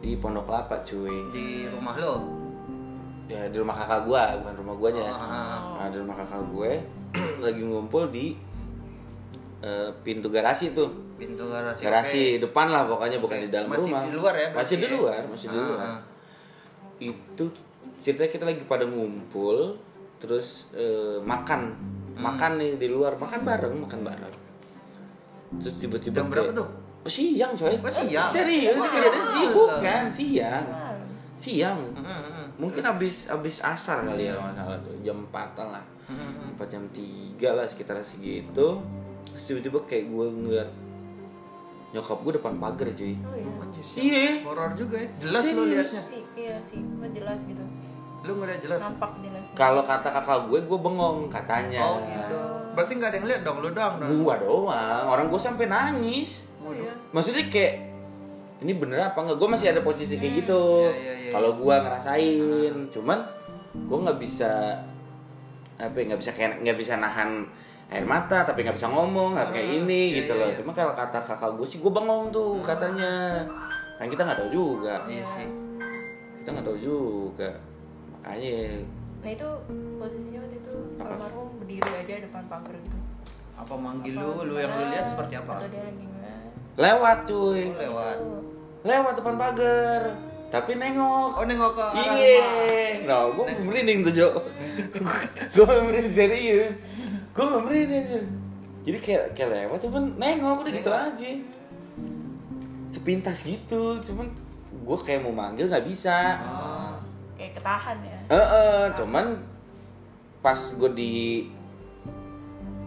di 0.00 0.10
Pondok 0.16 0.44
Kelapa 0.44 0.80
cuy. 0.80 1.16
Di 1.30 1.46
rumah 1.68 1.94
lo? 1.94 2.14
Ya 3.24 3.44
di 3.46 3.56
rumah 3.56 3.72
kakak 3.74 4.04
gue 4.04 4.22
bukan 4.40 4.54
rumah 4.56 4.74
guanya. 4.74 5.02
Oh, 5.06 5.16
ah, 5.16 5.60
nah 5.78 5.88
di 5.88 5.96
rumah 5.96 6.14
kakak 6.14 6.42
gue 6.46 6.72
lagi 7.44 7.62
ngumpul 7.62 8.08
di 8.08 8.36
eh, 9.60 9.90
pintu 10.00 10.28
garasi 10.28 10.72
tuh. 10.72 10.88
Pintu 11.14 11.46
garasi 11.46 11.80
garasi 11.80 12.22
oke. 12.34 12.40
depan 12.42 12.66
lah 12.68 12.84
pokoknya 12.84 13.16
bukan 13.16 13.38
Oke. 13.38 13.44
di 13.46 13.50
dalam 13.50 13.68
Masih 13.70 13.86
rumah. 13.86 14.02
di 14.02 14.12
luar 14.12 14.34
ya, 14.34 14.48
masih 14.50 14.74
di 14.74 14.82
ya? 14.82 14.92
luar 14.92 15.20
masih 15.24 15.46
di 15.46 15.54
Ah, 15.54 15.62
luar. 15.62 15.78
ah. 15.80 16.00
itu 16.96 17.44
ceritanya 18.04 18.30
kita 18.36 18.44
lagi 18.44 18.62
pada 18.68 18.84
ngumpul 18.84 19.80
terus 20.20 20.68
eh, 20.76 21.16
makan. 21.24 21.92
Hmm. 22.14 22.22
makan 22.22 22.62
nih 22.62 22.78
di 22.78 22.86
luar 22.86 23.18
makan 23.18 23.42
bareng 23.42 23.74
makan 23.74 24.00
bareng. 24.06 24.34
Terus 25.58 25.74
tiba-tiba 25.82 26.22
Jam 26.22 26.30
berapa 26.30 26.52
tuh? 26.54 26.68
oh, 27.02 27.10
siang 27.10 27.58
coy. 27.58 27.74
Oh, 27.74 27.90
siang? 27.90 28.30
serius 28.30 28.78
ini 28.78 28.86
kejadian 28.86 29.24
sih 29.26 29.42
malam. 29.42 29.56
bukan 29.58 30.04
siang. 30.14 30.66
Siang 31.34 31.78
Mm-mm, 31.98 32.06
mm-mm. 32.06 32.46
mungkin 32.62 32.86
habis 32.86 33.26
habis 33.26 33.58
asar 33.58 34.06
kali 34.06 34.30
ya 34.30 34.38
kalau 34.38 34.46
nggak 34.46 34.56
salah 34.62 34.78
tuh. 34.78 34.94
Jam 35.02 35.18
4 35.26 35.58
lah. 35.74 35.84
Empat 36.54 36.68
jam 36.70 36.86
tiga 36.94 37.50
lah 37.58 37.66
sekitar 37.66 37.98
segitu. 38.06 38.78
Terus 39.34 39.42
tiba-tiba 39.50 39.78
kayak 39.90 40.06
gue 40.14 40.26
ngeliat 40.30 40.70
nyokap 41.90 42.18
gue 42.22 42.32
depan 42.38 42.54
pagar 42.62 42.88
cuy. 42.94 43.14
Oh 43.26 43.34
iya. 43.34 43.50
Iya. 43.98 44.26
horor 44.46 44.70
juga 44.78 45.02
ya. 45.02 45.08
Jelas 45.18 45.42
lo 45.50 45.62
liatnya. 45.66 46.02
Iya 46.38 46.56
sih, 46.62 46.78
jelas 47.10 47.42
gitu. 47.42 47.64
Lu 48.24 48.32
ngeliat 48.40 48.60
jelas? 48.60 48.80
Nampak 48.80 49.20
jelas. 49.20 49.44
kalau 49.52 49.84
kata 49.84 50.08
kakak 50.08 50.48
gue 50.48 50.58
gue 50.64 50.78
bengong 50.80 51.28
katanya. 51.28 51.80
Oh 51.84 52.00
gitu. 52.00 52.40
Berarti 52.74 52.92
nggak 52.96 53.10
ada 53.12 53.16
yang 53.20 53.26
lihat 53.28 53.42
dong 53.44 53.58
lu 53.60 53.68
doang 53.70 53.94
dong. 54.00 54.08
Gua 54.24 54.34
doang. 54.40 55.04
Orang 55.06 55.26
gue 55.28 55.40
sampai 55.40 55.68
nangis. 55.68 56.48
Oh 56.64 56.72
iya. 56.72 56.88
maksudnya 57.12 57.44
kayak 57.52 57.92
ini 58.64 58.72
bener 58.80 59.12
apa 59.12 59.20
enggak 59.20 59.36
gue 59.36 59.48
masih 59.52 59.66
ada 59.76 59.84
posisi 59.84 60.16
kayak 60.16 60.32
gitu. 60.40 60.88
Iya, 60.88 60.96
iya, 60.96 61.14
iya. 61.28 61.30
kalau 61.36 61.50
gue 61.60 61.74
ngerasain. 61.76 62.74
Cuman 62.88 63.18
gue 63.76 63.98
nggak 64.08 64.18
bisa 64.18 64.80
apa 65.76 65.94
ya, 66.00 66.04
nggak 66.14 66.20
bisa 66.24 66.32
kayak 66.32 66.50
nggak 66.64 66.78
bisa 66.80 66.92
nahan 66.96 67.44
air 67.90 68.06
mata 68.06 68.46
tapi 68.46 68.64
nggak 68.64 68.78
bisa 68.78 68.88
ngomong 68.88 69.36
nggak 69.36 69.50
kayak 69.52 69.68
Hmm, 69.68 69.78
ini 69.84 70.02
iya, 70.08 70.16
gitu 70.24 70.32
iya, 70.38 70.40
loh. 70.40 70.48
iya. 70.48 70.56
cuma 70.56 70.70
kalau 70.72 70.94
kata 70.96 71.18
kakak 71.20 71.52
gue 71.60 71.66
sih 71.68 71.78
gue 71.84 71.92
bengong 71.92 72.32
tuh 72.32 72.64
katanya. 72.64 73.44
Kan 74.00 74.08
kita 74.08 74.24
nggak 74.24 74.38
tahu 74.40 74.50
juga. 74.50 75.04
Iya 75.04 75.22
sih. 75.28 75.46
Kita 76.40 76.48
nggak 76.56 76.64
tahu 76.64 76.78
juga 76.80 77.52
makanya. 78.24 78.80
Nah 79.24 79.30
itu 79.32 79.48
posisinya 80.00 80.38
waktu 80.44 80.56
itu 80.60 80.74
Apa? 80.96 81.08
almarhum 81.12 81.48
berdiri 81.60 81.90
aja 81.92 82.14
depan 82.24 82.42
pagar 82.48 82.76
gitu. 82.80 82.98
Apa 83.54 83.74
manggil 83.76 84.14
Apa 84.16 84.24
lu? 84.24 84.48
Lu 84.48 84.54
yang 84.56 84.72
lu 84.72 84.84
lihat 84.88 85.06
seperti 85.06 85.34
apa? 85.36 85.52
atau 85.60 85.68
dia 85.68 85.82
lagi 85.84 86.00
gimana 86.00 86.32
lewat 86.74 87.18
cuy. 87.30 87.62
Oh, 87.70 87.78
lewat. 87.78 88.16
Lewat 88.82 89.12
depan 89.14 89.34
pagar. 89.38 90.02
Tapi 90.50 90.70
nengok. 90.74 91.30
Oh 91.38 91.44
nengok 91.46 91.72
ke 91.74 91.82
arah. 91.82 92.14
Iya, 92.18 92.42
nah 93.06 93.30
gue 93.30 93.46
merinding 93.62 94.06
tuh 94.06 94.12
Jo. 94.14 94.28
Gue 95.54 95.66
merinding 95.66 96.14
serius. 96.14 96.74
Gue 97.34 97.46
merinding 97.46 98.02
aja 98.06 98.18
Jadi 98.84 98.98
kayak, 99.00 99.24
kayak 99.38 99.50
lewat 99.50 99.78
cuman 99.86 100.02
nengok 100.18 100.66
udah 100.66 100.72
gitu 100.74 100.90
aja. 100.90 101.30
Sepintas 102.90 103.42
gitu 103.42 103.98
Cuman 104.02 104.26
gue 104.74 104.98
kayak 105.02 105.22
mau 105.22 105.34
manggil 105.34 105.70
gak 105.70 105.86
bisa. 105.86 106.42
Oh. 106.42 106.83
Ketahan 107.54 107.98
ya 108.02 108.18
Heeh, 108.34 108.92
cuman 108.98 109.26
pas 110.42 110.58
gue 110.58 110.90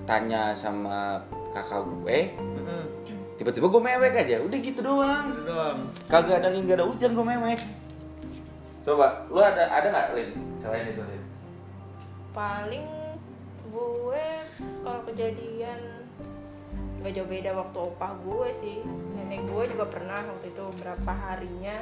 ditanya 0.04 0.52
sama 0.54 1.18
kakak 1.56 1.82
gue 2.04 2.36
Mm-mm. 2.38 2.84
Tiba-tiba 3.38 3.70
gue 3.70 3.82
mewek 3.86 4.18
aja, 4.18 4.42
udah 4.42 4.58
gitu 4.58 4.82
doang 4.82 5.30
Itu 5.30 5.46
doang. 5.46 5.80
Kagak 6.10 6.42
ada 6.42 6.50
nggak 6.54 6.78
ada 6.78 6.86
hujan 6.90 7.14
gue 7.14 7.26
mewek 7.26 7.60
Coba, 8.82 9.26
lu 9.28 9.40
ada 9.44 9.68
ada 9.68 9.88
nggak 9.94 10.08
Lin? 10.16 10.32
Selain 10.58 10.88
itu 10.90 11.02
Lin? 11.02 11.24
paling 12.32 12.86
gue 13.74 14.26
kalau 14.86 15.02
kejadian 15.10 15.82
gak 17.02 17.14
jauh 17.18 17.26
beda 17.26 17.50
waktu 17.58 17.78
opah 17.82 18.14
gue 18.22 18.50
sih 18.62 18.78
nenek 19.18 19.42
gue 19.50 19.64
juga 19.74 19.90
pernah 19.90 20.22
waktu 20.22 20.54
itu 20.54 20.66
berapa 20.78 21.12
harinya 21.18 21.82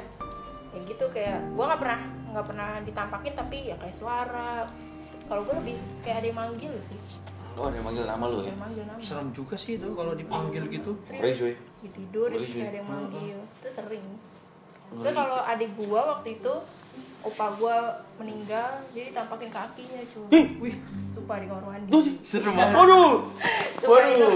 ya 0.75 0.79
gitu 0.83 1.05
kayak 1.09 1.39
gue 1.55 1.63
nggak 1.63 1.81
pernah 1.81 2.01
nggak 2.35 2.45
pernah 2.51 2.69
ditampakin 2.83 3.33
tapi 3.33 3.57
ya 3.71 3.75
kayak 3.79 3.95
suara. 3.95 4.67
Kalau 5.25 5.41
gue 5.41 5.55
lebih 5.57 5.75
kayak 6.03 6.17
ada 6.21 6.27
yang 6.29 6.37
manggil 6.37 6.73
sih. 6.85 6.99
Oh, 7.55 7.71
ada 7.71 7.79
yang 7.79 7.87
manggil 7.87 8.03
nama 8.03 8.25
lu 8.27 8.43
ada 8.43 8.43
ya? 8.43 8.51
yang 8.51 8.61
manggil 8.61 8.83
nama. 8.83 8.99
Serem 8.99 9.29
juga 9.31 9.55
sih 9.55 9.79
itu 9.79 9.87
kalau 9.95 10.13
dipanggil 10.13 10.63
gitu. 10.67 10.91
Cuy. 10.99 11.55
Di 11.55 11.89
tidur 11.89 12.29
kayak 12.29 12.75
ada 12.75 12.77
yang 12.83 12.89
manggil. 12.91 13.39
Itu 13.39 13.69
sering 13.71 14.05
Terus 14.91 15.13
kalau 15.13 15.39
adik 15.41 15.69
gua 15.75 16.01
waktu 16.13 16.29
itu 16.35 16.53
opa 17.21 17.45
gua 17.57 17.77
meninggal 18.15 18.69
jadi 18.93 19.09
tampakin 19.11 19.49
kakinya 19.49 19.97
cuy 20.05 20.41
Wih, 20.61 20.75
sumpah 21.09 21.41
di 21.41 21.49
kamar 21.49 21.65
mandi. 21.65 21.89
Tuh 21.89 22.01
sih 22.01 22.13
serem 22.21 22.53
banget. 22.53 22.77
Waduh! 22.77 23.11
Waduh! 23.81 24.13
itu. 24.13 24.27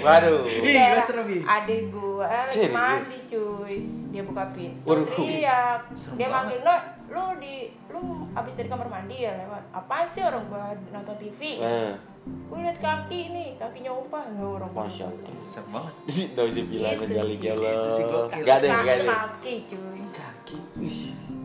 Waduh! 0.00 0.38
Ih, 0.46 0.62
Kayak 0.64 0.90
gua 0.94 1.02
serem, 1.04 1.26
Ih. 1.28 1.42
adik 1.42 1.80
gua 1.90 2.30
lagi 2.46 2.70
mandi 2.70 3.18
cuy. 3.26 3.76
Dia 4.08 4.22
buka 4.22 4.44
pintu. 4.54 4.86
Waduh. 4.86 5.06
iya. 5.18 5.82
Dia 6.14 6.28
manggil 6.28 6.62
lo 6.62 6.76
lu 7.10 7.24
di 7.36 7.54
lu 7.90 8.00
abis 8.32 8.54
dari 8.54 8.68
kamar 8.68 8.86
mandi 8.86 9.16
ya 9.20 9.34
lewat. 9.36 9.62
Apa 9.74 10.06
sih 10.06 10.22
orang 10.22 10.46
gua 10.46 10.70
nonton 10.88 11.18
TV 11.18 11.58
Eh, 11.58 11.92
gua 12.24 12.58
liat 12.64 12.78
kaki 12.80 13.20
nih 13.36 13.48
kakinya 13.60 13.92
opa 13.92 14.20
nggak 14.32 14.48
orang 14.48 14.70
Masya 14.72 15.04
Allah 15.12 15.32
Serem 15.44 15.68
banget. 15.68 15.94
Nggak 16.32 16.44
bisa 16.48 16.60
bilang 16.72 16.92
Itu 16.96 17.02
menjali 17.04 17.34
sih. 17.36 17.50
Itu 17.52 17.90
sih 17.92 18.04
gokil. 18.08 18.42
Gak 18.48 18.56
ada, 18.64 18.66
gak 18.80 18.94
ada 18.96 19.04
kaki 19.04 19.54
cuy 19.68 20.00
Kaki. 20.14 20.58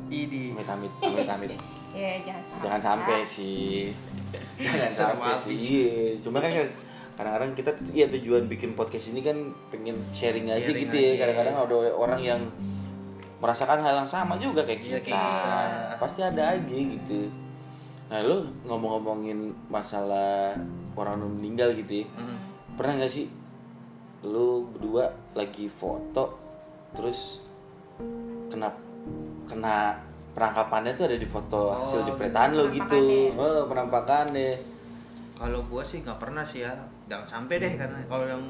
Idi. 0.10 0.44
Amit 0.56 0.66
amit, 0.72 0.92
amit 1.04 1.28
amit 1.30 1.52
ya 1.94 2.22
jangan 2.22 2.44
Jangan 2.62 2.82
sampai 2.82 3.18
sih 3.26 3.92
Jangan 4.62 4.94
sampai 4.94 5.34
sih 5.42 5.54
Iya 5.58 5.94
Cuma 6.22 6.38
kan 6.40 6.52
kan 6.54 6.70
kadang-kadang 7.20 7.52
kita 7.52 7.72
ya 7.92 8.08
tujuan 8.08 8.48
bikin 8.48 8.80
podcast 8.80 9.12
ini 9.12 9.20
kan 9.20 9.36
pengen 9.68 10.00
sharing, 10.16 10.48
aja 10.48 10.64
Sharing 10.64 10.88
gitu 10.88 10.96
ya 10.96 11.12
aja. 11.12 11.20
kadang-kadang 11.28 11.56
ada 11.68 11.76
orang 11.92 12.22
yang 12.24 12.42
merasakan 13.44 13.84
hal 13.84 14.04
yang 14.04 14.08
sama 14.08 14.40
juga 14.40 14.64
kayak 14.64 14.80
kita. 14.80 15.00
kayak 15.04 15.20
kita. 15.20 15.96
pasti 16.00 16.24
ada 16.24 16.56
aja 16.56 16.78
gitu 16.80 17.28
nah 18.10 18.20
lu 18.20 18.38
ngomong-ngomongin 18.66 19.38
masalah 19.68 20.58
orang 20.94 21.18
yang 21.18 21.32
meninggal 21.32 21.70
gitu 21.74 22.02
ya 22.02 22.06
Mm. 22.18 22.38
pernah 22.74 22.94
nggak 22.98 23.12
sih 23.12 23.28
lu 24.22 24.66
berdua 24.68 25.06
lagi 25.32 25.70
foto 25.70 26.34
terus 26.92 27.46
kena 28.50 28.74
kena 29.46 29.94
penangkapannya 30.32 30.92
tuh 30.92 31.06
ada 31.06 31.16
di 31.16 31.26
foto 31.26 31.72
hasil 31.72 32.02
Oh, 32.02 32.06
jepretan 32.06 32.50
lo 32.52 32.68
gitu 32.68 33.32
oh, 33.34 33.66
penampakannya 33.66 34.58
Kalau 35.34 35.64
gua 35.64 35.80
sih 35.82 36.02
nggak 36.02 36.20
pernah 36.20 36.44
sih 36.44 36.62
ya. 36.62 36.76
Jangan 37.08 37.24
sampai 37.24 37.56
deh 37.58 37.74
karena 37.74 37.96
kalau 38.06 38.28
yang 38.28 38.44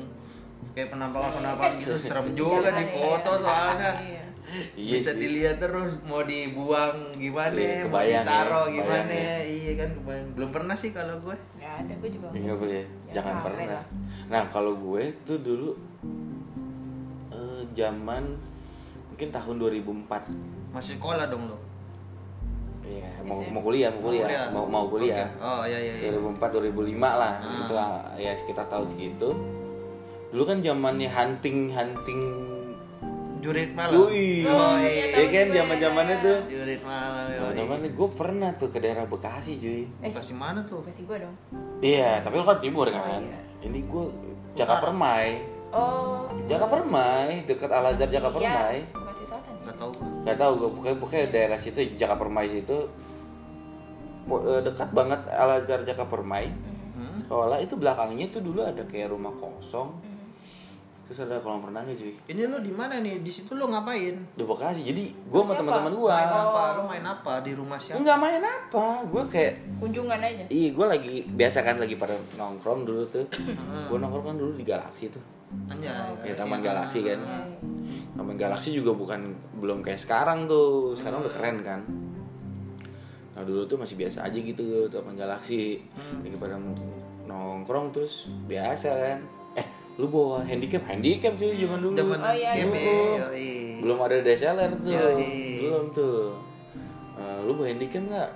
kayak 0.73 0.89
penampakan 0.89 1.37
penampakan 1.37 1.77
gitu 1.77 1.93
serem 2.01 2.33
juga 2.33 2.73
di 2.73 2.81
ya, 2.81 2.89
foto 2.89 3.31
jangan. 3.37 3.45
soalnya. 3.77 3.91
Iya. 4.50 4.63
iya 4.75 4.94
Bisa 4.96 5.12
sih. 5.12 5.20
dilihat 5.20 5.58
terus 5.58 5.91
mau 6.01 6.22
dibuang 6.22 6.98
gimana, 7.15 7.53
Iya, 7.53 7.86
mau 7.86 8.01
ya, 8.01 8.22
ditaruh 8.22 8.65
kebayang 8.65 8.75
gimana. 8.75 9.13
ya. 9.13 9.38
Iya 9.44 9.72
kan 9.75 9.89
kebayang. 9.94 10.27
Belum 10.34 10.50
pernah 10.50 10.75
sih 10.75 10.89
kalau 10.89 11.15
gue. 11.20 11.36
nggak 11.56 11.74
ada 11.79 11.94
gue 11.96 12.10
juga 12.10 12.27
Ya, 12.27 12.39
nggak 12.41 12.58
boleh, 12.58 12.84
Jangan 13.06 13.13
jangan 13.13 13.36
pernah. 13.41 13.65
lah. 13.70 13.84
Nah 14.27 14.44
kalau 14.48 14.74
gue 14.75 15.03
tuh 15.24 15.38
dulu 15.39 15.70
eh, 17.29 17.62
zaman 17.72 18.24
mungkin 19.10 19.27
tahun 19.29 19.56
2004 19.56 20.32
Masih 20.72 20.96
sekolah 20.96 21.25
dong 21.27 21.46
lo. 21.46 21.58
Iya, 22.82 23.22
mau 23.22 23.38
mau 23.44 23.62
kuliah, 23.62 23.91
mau 23.91 24.10
kuliah, 24.10 24.50
mau 24.50 24.65
mau 24.65 24.86
kuliah. 24.88 25.29
Oke. 25.29 25.44
Oh 25.44 25.62
iya 25.63 25.77
iya 25.77 25.94
iya. 26.00 26.10
2004 26.12 26.74
2005 26.74 26.98
lah, 26.98 27.34
Ah. 27.38 27.60
itu 27.60 27.74
ya 28.18 28.32
sekitar 28.34 28.65
tahun 28.65 28.88
segitu. 28.88 29.29
Dulu 30.29 30.44
kan 30.44 30.58
zamannya 30.60 31.06
hunting 31.06 31.70
hunting 31.70 32.22
Jurit 33.39 33.72
malam. 33.72 33.96
Oh 33.96 34.12
iya, 34.12 34.51
iya. 34.84 35.15
Ya 35.15 35.25
kan 35.25 35.48
gue. 35.48 35.55
zaman-zamannya 35.55 36.17
tuh. 36.19 36.38
Jurit 36.46 36.81
malam 36.84 37.25
ya. 37.25 37.39
Nah, 37.39 37.51
zamannya 37.55 37.89
gue 37.89 38.10
pernah 38.12 38.50
tuh 38.53 38.67
ke 38.67 38.77
daerah 38.77 39.03
Bekasi 39.03 39.55
cuy. 39.55 39.88
eh 40.00 40.12
Kasih 40.12 40.36
mana 40.36 40.60
tuh? 40.62 40.84
kasih 40.84 41.03
gue 41.03 41.17
dong 41.17 41.36
Iya, 41.79 42.19
tapi 42.19 42.36
lu 42.36 42.43
kan 42.43 42.60
timur 42.60 42.86
Oh, 42.86 42.91
kan. 42.91 43.22
iya. 43.22 43.39
Ini 43.62 43.79
gue 43.81 44.03
Jaka 44.53 44.75
Permai. 44.81 45.39
oh 45.69 46.27
Jaka 46.46 46.67
Permai, 46.67 47.46
dekat 47.46 47.69
Al 47.69 47.86
Azhar 47.88 48.08
Jaka 48.08 48.27
Permai. 48.27 48.84
Iya, 48.84 48.91
Bekasi 48.91 49.24
Selatan 49.24 49.53
Gak 49.63 49.75
tau 49.77 49.89
gue. 49.89 50.08
Gak 50.22 50.38
tau 50.38 50.51
gue 50.53 50.69
pokoknya, 50.69 50.96
pokoknya 50.98 51.25
daerah 51.29 51.58
situ 51.58 51.79
Jaka 51.96 52.15
Permai 52.15 52.46
situ 52.46 52.77
eh, 54.29 54.62
dekat 54.62 54.89
banget 54.91 55.22
Al 55.27 55.50
Azhar 55.55 55.81
Jaka 55.81 56.05
Permai. 56.05 56.51
Hmm? 56.93 57.24
Soalnya 57.25 57.60
itu 57.62 57.74
belakangnya 57.74 58.27
tuh 58.27 58.41
dulu 58.41 58.60
ada 58.62 58.84
kayak 58.84 59.10
rumah 59.10 59.31
kosong. 59.31 59.96
Hmm. 59.96 60.18
Terus 61.09 61.25
ada 61.25 61.41
kolam 61.41 61.65
renangnya 61.65 61.97
cuy. 61.97 62.13
Ini 62.29 62.45
lo 62.45 62.61
di 62.61 62.69
mana 62.69 63.01
nih? 63.01 63.25
Di 63.25 63.33
situ 63.33 63.57
lo 63.57 63.65
ngapain? 63.65 64.13
Di 64.37 64.45
Bekasi. 64.45 64.85
Jadi 64.85 65.09
gue 65.09 65.41
sama 65.41 65.57
teman-teman 65.57 65.97
gue. 65.97 66.05
Main 66.05 66.29
apa? 66.37 66.61
Lo 66.77 66.83
main 66.85 67.01
apa 67.01 67.33
di 67.41 67.51
rumah 67.57 67.81
siapa? 67.81 67.97
Enggak 67.97 68.17
main 68.21 68.37
apa. 68.45 68.85
Gue 69.09 69.23
kayak 69.25 69.53
kunjungan 69.81 70.21
aja 70.21 70.45
Iya, 70.53 70.69
gue 70.69 70.85
lagi 70.85 71.15
biasa 71.25 71.65
kan 71.65 71.81
lagi 71.81 71.97
pada 71.97 72.13
nongkrong 72.37 72.85
dulu 72.85 73.09
tuh. 73.09 73.25
Hmm. 73.41 73.89
gue 73.89 73.97
nongkrong 73.97 74.25
kan 74.29 74.37
dulu 74.37 74.51
di 74.53 74.61
Galaksi 74.61 75.09
tuh. 75.09 75.23
Anjay. 75.73 76.29
Ya 76.29 76.37
Taman 76.37 76.61
Galaksi 76.61 77.01
kan. 77.01 77.17
Iya. 77.25 77.41
Taman 78.13 78.37
Galaksi 78.37 78.69
juga 78.69 78.93
bukan 78.93 79.33
belum 79.57 79.81
kayak 79.81 79.97
sekarang 79.97 80.45
tuh. 80.45 80.93
Sekarang 80.93 81.25
udah 81.25 81.33
keren 81.33 81.57
kan. 81.65 81.81
Nah 83.33 83.41
dulu 83.41 83.65
tuh 83.65 83.81
masih 83.81 83.97
biasa 83.97 84.29
aja 84.29 84.37
gitu 84.37 84.85
Taman 84.93 85.17
Galaksi. 85.17 85.81
Lagi 86.21 86.37
pada 86.37 86.61
nongkrong 87.25 87.97
terus 87.97 88.29
biasa 88.45 88.93
kan. 88.93 89.38
Lu 90.00 90.08
bawa 90.08 90.39
handicap, 90.41 90.79
handicap 90.86 91.36
cuy 91.36 91.51
zaman 91.53 91.79
dulu. 91.79 91.91
Zaman 91.94 92.18
Oh, 92.18 92.32
iya, 92.32 92.56
game 92.56 92.72
iya. 92.72 92.96
yoi. 93.20 93.51
Belum 93.84 93.98
ada 94.00 94.15
DSLR 94.18 94.72
tuh. 94.74 94.88
Yoi. 94.88 95.27
Belum 95.62 95.86
tuh. 95.91 96.39
Eh, 97.13 97.39
lu 97.44 97.51
bawa 97.53 97.68
handicap 97.68 98.03
nggak? 98.08 98.29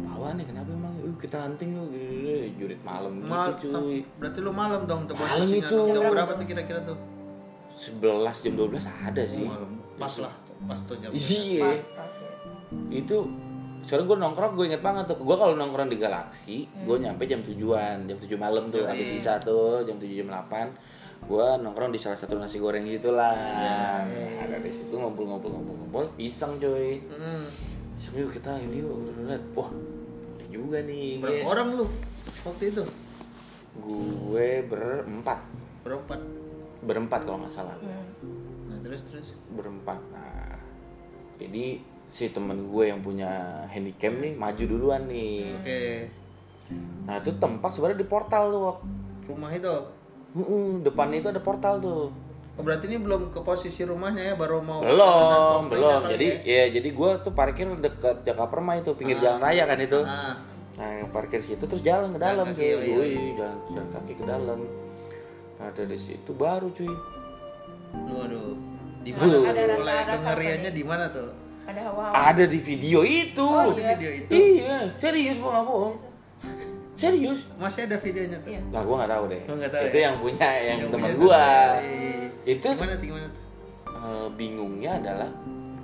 Bawa 0.00 0.32
nih 0.32 0.46
kenapa 0.46 0.70
emang? 0.70 0.94
Uh, 0.96 1.12
kita 1.18 1.36
hunting 1.42 1.74
yuk 1.74 1.86
gini-gini. 1.90 2.54
jurit 2.56 2.80
malam 2.80 3.20
Mal- 3.20 3.52
gitu 3.52 3.74
cuy. 3.74 4.00
berarti 4.16 4.38
lo 4.38 4.48
malam 4.50 4.86
dong 4.86 5.04
tuh 5.04 5.12
Malam 5.12 5.44
itu. 5.44 5.66
dong. 5.68 5.92
Jam 5.92 6.02
berapa 6.08 6.32
tuh 6.32 6.46
kira-kira 6.46 6.80
tuh? 6.80 6.96
11 7.74 8.00
jam 8.40 8.54
12 8.54 8.80
ada 8.86 9.22
sih. 9.22 9.44
Malam. 9.44 9.70
Pas 9.96 10.14
lah 10.16 10.32
pas 10.62 10.78
tuh 10.78 10.96
jam. 10.96 11.10
Iya. 11.10 11.60
pas 11.60 11.76
pas 11.98 12.12
ya. 12.14 12.30
itu 12.92 13.16
soalnya 13.82 14.06
gue 14.06 14.18
nongkrong 14.18 14.52
gue 14.52 14.64
inget 14.66 14.80
banget 14.80 15.04
tuh 15.06 15.16
gue 15.16 15.34
kalau 15.34 15.54
nongkrong 15.54 15.86
di 15.86 15.96
Galaksi 15.96 16.56
gue 16.66 16.96
nyampe 16.96 17.24
jam 17.24 17.40
tujuan 17.40 18.04
jam 18.04 18.16
7 18.16 18.28
malam 18.36 18.68
tuh 18.68 18.80
Yoi. 18.80 18.90
ada 18.90 19.04
sisa 19.04 19.32
tuh 19.36 19.82
jam 19.82 19.96
7 19.96 20.08
jam 20.14 20.28
8 20.28 20.70
gue 21.22 21.46
nongkrong 21.58 21.88
di 21.88 21.96
salah 21.96 22.14
satu 22.14 22.34
nasi 22.34 22.56
goreng 22.56 22.84
gitulah 22.84 23.34
Yoi. 24.06 24.40
ada 24.40 24.56
di 24.58 24.70
situ 24.70 24.92
ngobrol 24.92 26.06
pisang 26.14 26.56
coy 26.56 27.00
Hmm. 27.10 27.44
pisang 27.94 28.14
yuk 28.16 28.30
kita 28.30 28.56
ini 28.58 28.80
yuk 28.80 28.96
lihat 29.22 29.42
wah 29.52 29.70
ada 30.32 30.46
juga 30.46 30.78
nih 30.80 31.18
Berapa 31.18 31.46
orang 31.46 31.68
lu 31.74 31.86
waktu 32.42 32.64
itu? 32.68 32.82
gue 33.76 34.48
berempat 34.64 35.40
Berempat. 35.80 36.20
berempat 36.80 37.20
kalau 37.22 37.38
nggak 37.38 37.52
salah 37.52 37.76
Hmm. 37.76 38.08
Nah 38.66 38.78
terus 38.80 39.02
terus. 39.02 39.28
berempat 39.48 40.00
nah 40.10 40.56
jadi 41.36 41.80
si 42.10 42.28
temen 42.28 42.68
gue 42.68 42.84
yang 42.90 43.00
punya 43.00 43.30
handycam 43.70 44.18
nih 44.18 44.34
maju 44.34 44.62
duluan 44.66 45.06
nih 45.06 45.54
Oke. 45.56 45.82
Nah 47.06 47.18
itu 47.18 47.30
tempat 47.38 47.70
sebenarnya 47.70 47.98
di 48.02 48.08
portal 48.08 48.50
tuh. 48.50 48.60
Wak. 48.62 48.78
Rumah 49.26 49.50
itu. 49.50 49.74
Mm-mm, 50.30 50.86
depannya 50.86 51.18
itu 51.18 51.28
ada 51.30 51.42
portal 51.42 51.82
tuh. 51.82 52.14
Oh, 52.54 52.62
berarti 52.62 52.86
ini 52.86 53.00
belum 53.00 53.34
ke 53.34 53.40
posisi 53.40 53.82
rumahnya 53.82 54.22
ya, 54.22 54.34
baru 54.36 54.60
mau 54.60 54.84
belum 54.84 55.72
belum 55.72 56.00
jadi 56.12 56.26
ya? 56.28 56.36
ya 56.44 56.64
jadi 56.76 56.88
gue 56.92 57.10
tuh 57.24 57.32
parkir 57.32 57.66
deket 57.72 58.20
Jakarta 58.20 58.52
Permai 58.52 58.84
itu 58.84 58.92
pinggir 58.92 59.16
jalan 59.16 59.40
raya 59.40 59.64
kan 59.64 59.80
itu 59.80 59.96
Ah, 60.04 60.36
nah 60.76 60.88
yang 61.00 61.08
parkir 61.08 61.40
situ 61.40 61.64
terus 61.64 61.80
jalan 61.80 62.12
ke 62.12 62.20
dalam 62.20 62.44
Jalan 62.44 62.52
tuh 62.52 62.60
kaki, 62.60 62.68
iya, 62.84 63.04
iya. 63.06 63.32
Jalan, 63.32 63.56
jalan 63.72 63.88
kaki 63.88 64.12
ke 64.12 64.24
dalam 64.28 64.58
nah 65.56 65.68
dari 65.72 65.96
situ 65.96 66.30
baru 66.36 66.68
cuy 66.76 66.90
waduh. 68.12 68.52
Di 69.00 69.10
Ada 69.16 69.24
mana? 69.24 69.36
rasa- 69.40 69.78
Mulai 69.80 70.00
rasa 70.04 70.30
di 70.68 70.84
mana 70.84 71.04
tuh? 71.08 71.30
Ada 71.62 71.80
hawa-hawa 71.82 72.14
ada 72.28 72.44
di 72.44 72.58
video 72.58 73.00
itu 73.02 73.42
Oh, 73.42 73.70
Di 73.70 73.78
iya. 73.78 73.92
video 73.92 74.10
itu. 74.12 74.30
iya 74.30 74.76
serius 74.92 75.36
gue 75.36 75.46
nggak 75.46 75.64
bohong 75.64 75.94
serius 76.94 77.40
Masih 77.56 77.86
ada 77.86 77.96
videonya 77.96 78.38
tuh. 78.38 78.50
Iya. 78.50 78.60
lah 78.68 78.82
gue 78.82 78.94
nggak 78.94 79.10
tahu 79.10 79.24
deh 79.26 79.42
nggak 79.46 79.70
tahu 79.70 79.82
itu 79.82 79.96
ya? 79.96 80.02
yang 80.02 80.16
punya 80.18 80.48
yang, 80.60 80.78
teman 80.84 80.92
punya 80.92 81.12
gue 81.16 81.44
Iya, 81.80 82.26
itu 82.50 82.68
Gimana 82.70 82.94
tuh 82.94 83.06
gimana 83.06 83.26
tuh? 83.26 83.42
eh, 83.90 84.28
bingungnya 84.34 84.92
adalah 84.96 85.30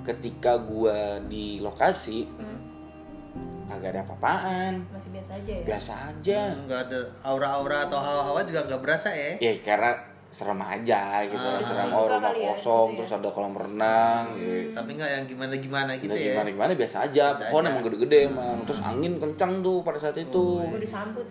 ketika 0.03 0.53
gue 0.57 0.97
di 1.25 1.45
lokasi 1.59 2.19
Hmm, 2.29 2.59
kagak 3.67 3.91
ada 3.91 4.01
apa-apaan 4.01 4.73
masih 4.89 5.09
biasa 5.11 5.31
aja 5.35 5.51
ya 5.53 5.63
biasa 5.65 5.91
aja 6.07 6.39
Nggak 6.63 6.79
ada 6.87 6.99
aura-aura 7.21 7.77
atau 7.85 7.99
hawa-hawa 7.99 8.41
juga 8.41 8.63
nggak 8.63 8.81
berasa 8.81 9.09
ya? 9.09 9.35
ya 9.37 9.53
karena 9.59 9.91
serem 10.29 10.59
aja 10.59 11.01
gitu 11.23 11.39
Ah. 11.39 11.57
serem. 11.59 11.87
Buka 11.87 11.97
oh 11.97 12.05
rumah 12.07 12.21
kali 12.27 12.39
ya, 12.39 12.49
kosong 12.51 12.87
gitu 12.87 12.93
ya. 12.93 12.97
terus 12.99 13.11
ada 13.15 13.29
kolam 13.29 13.53
renang 13.53 14.23
gitu. 14.33 14.69
Tapi 14.71 14.89
nggak 14.93 15.09
yang 15.09 15.25
gimana-gimana 15.25 15.91
gitu 15.95 16.09
Nah, 16.09 16.19
ya? 16.19 16.25
gimana 16.31 16.49
gimana 16.51 16.71
biasa 16.73 16.97
aja. 17.03 17.25
Biasa 17.31 17.49
pohon 17.49 17.63
aja. 17.63 17.69
emang 17.71 17.83
gede-gede 17.83 18.19
emang. 18.27 18.57
Terus 18.63 18.79
angin 18.81 19.13
kencang 19.15 19.51
tuh 19.59 19.77
pada 19.81 19.97
saat 19.97 20.15
itu. 20.15 20.45
Gue 20.61 20.77
disambut? 20.77 21.27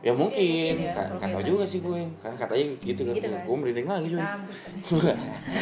Ya 0.00 0.12
mungkin. 0.12 0.80
Mungkin 0.80 0.80
ya, 0.82 0.96
kan 0.96 1.12
kan. 1.14 1.28
tau 1.30 1.44
juga 1.44 1.60
sih 1.62 1.78
gue. 1.78 2.00
Kan 2.18 2.32
katanya 2.32 2.64
gitu 2.74 3.00
kan. 3.02 3.12
Gitu 3.14 3.28
kan. 3.28 3.40
gue 3.44 3.52
merinding 3.54 3.84
lagi 3.84 4.08
cuy. 4.08 4.16
Disambut. 4.16 4.54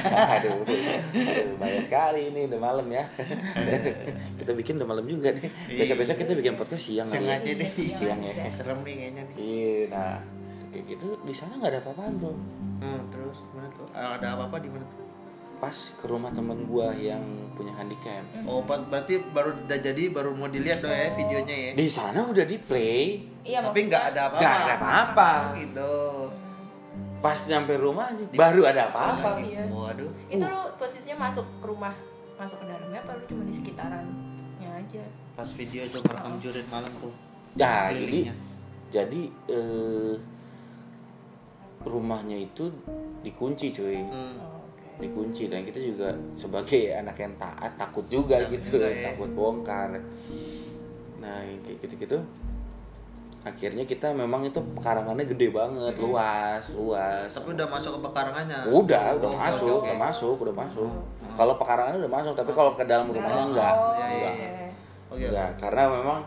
Aduh, 0.08 0.62
aduh 0.62 1.54
bahaya 1.56 1.80
sekali 1.82 2.30
ini 2.30 2.46
udah 2.46 2.60
malam 2.60 2.86
ya. 2.88 3.02
Kita 4.38 4.52
bikin 4.54 4.78
udah 4.78 4.88
malam 4.88 5.04
juga 5.04 5.34
nih. 5.34 5.50
Besok-besok 5.76 6.16
kita 6.16 6.32
bikin 6.34 6.54
podcast 6.54 6.82
siang 6.84 7.06
Siang 7.06 7.26
aja 7.26 7.50
deh. 7.52 7.66
siang 7.68 8.20
ya. 8.22 8.32
Serem 8.48 8.78
nih 8.80 8.94
kayaknya 8.96 9.22
nih. 9.24 9.34
iya 9.36 9.78
nah 9.88 10.16
kayak 10.68 10.84
gitu 10.88 11.16
di 11.18 11.32
sana 11.32 11.54
nggak 11.54 11.70
ada 11.70 11.80
apa-apaan 11.80 12.14
bro 12.16 12.34
Hmm, 12.78 13.02
terus 13.08 13.42
gimana 13.44 13.66
tuh? 13.70 13.90
Ah, 13.90 14.14
Ada 14.14 14.38
apa-apa 14.38 14.56
di 14.58 14.68
mana 14.68 14.86
tuh? 14.86 15.02
pas 15.58 15.74
ke 15.74 16.06
rumah 16.06 16.30
temen 16.30 16.54
gua 16.64 16.94
yang 16.94 17.18
punya 17.52 17.74
handicap 17.74 18.22
Oh, 18.44 18.62
pas 18.62 18.78
berarti 18.80 19.18
baru 19.24 19.58
udah 19.58 19.78
jadi 19.80 20.02
baru 20.08 20.30
mau 20.30 20.46
dilihat 20.46 20.78
dong 20.78 20.88
ya 20.88 21.10
videonya 21.12 21.56
ya. 21.58 21.70
di 21.74 21.88
sana 21.88 22.22
udah 22.22 22.44
di 22.44 22.54
play 22.56 23.26
iya 23.42 23.58
Tapi 23.60 23.78
nggak 23.84 24.04
ada 24.08 24.20
apa-apa. 24.28 24.38
nggak 24.38 24.54
ada 24.56 24.74
apa-apa 24.76 25.30
Gitu. 25.58 25.94
pas 27.18 27.34
nyampe 27.44 27.74
rumah 27.74 28.06
aja 28.08 28.22
baru 28.30 28.62
ada 28.64 28.82
apa-apa 28.86 29.42
Iya. 29.42 29.66
Waduh. 29.66 30.10
itu 30.28 30.38
lu 30.40 30.60
posisinya 30.78 31.16
masuk 31.24 31.46
ke 31.58 31.66
rumah 31.66 31.94
masuk 32.36 32.56
ke 32.56 32.66
dalamnya 32.68 33.00
apa 33.00 33.12
lu 33.12 33.22
cuma 33.26 33.42
di 33.42 33.52
sekitarannya 33.52 34.70
aja 34.78 35.02
Pas 35.34 35.50
video 35.52 35.82
itu 35.82 35.98
merekam 36.00 36.34
jurit 36.38 36.66
malam 36.68 36.90
tuh. 36.96 37.10
ya 37.54 37.90
jadi 37.90 38.30
jadi 38.88 39.22
eh, 39.50 40.14
rumahnya 41.88 42.36
itu 42.38 42.68
dikunci 43.20 43.68
cuy 43.70 43.98
Hmm. 43.98 44.36
oh, 44.36 44.62
oke 44.62 45.00
dikunci 45.00 45.46
dan 45.46 45.62
kita 45.62 45.78
juga 45.78 46.08
sebagai 46.32 46.92
anak 47.00 47.16
yang 47.16 47.32
taat 47.34 47.72
takut 47.74 48.04
juga 48.06 48.38
Takut 48.38 48.52
gitu 48.54 48.68
juga 48.76 48.86
ya. 48.86 49.02
takut 49.08 49.30
bongkar 49.30 49.90
nah 51.18 51.40
kayak 51.60 51.78
gitu 51.82 51.94
gitu 51.98 52.18
akhirnya 53.40 53.82
kita 53.82 54.10
memang 54.12 54.44
itu 54.44 54.58
pekarangannya 54.74 55.24
gede 55.24 55.48
banget 55.48 55.94
luas 55.96 56.62
luas 56.70 57.30
Tapi 57.30 57.54
udah 57.54 57.66
masuk 57.66 57.96
ke 57.96 58.00
pekarangannya. 58.04 58.60
udah 58.66 59.04
udah 59.14 59.24
Oh, 59.24 59.32
oke, 59.32 59.40
masuk 59.40 59.64
oke, 59.64 59.72
oke. 59.72 59.86
udah 59.86 59.96
masuk 59.96 60.36
udah 60.38 60.54
masuk 60.56 60.90
kalau 61.32 61.54
pekarangannya 61.54 61.98
udah 62.02 62.12
masuk 62.12 62.32
tapi 62.34 62.50
kalau 62.50 62.72
ke 62.74 62.84
dalam 62.84 63.06
rumahnya 63.08 63.40
Oh, 63.40 63.48
enggak 63.48 63.74
oh, 63.74 63.94
Iya, 63.94 64.06
iya, 64.10 64.28
oke. 64.28 64.46
Oke. 65.08 65.24
enggak 65.24 65.48
karena 65.56 65.82
memang 65.88 66.18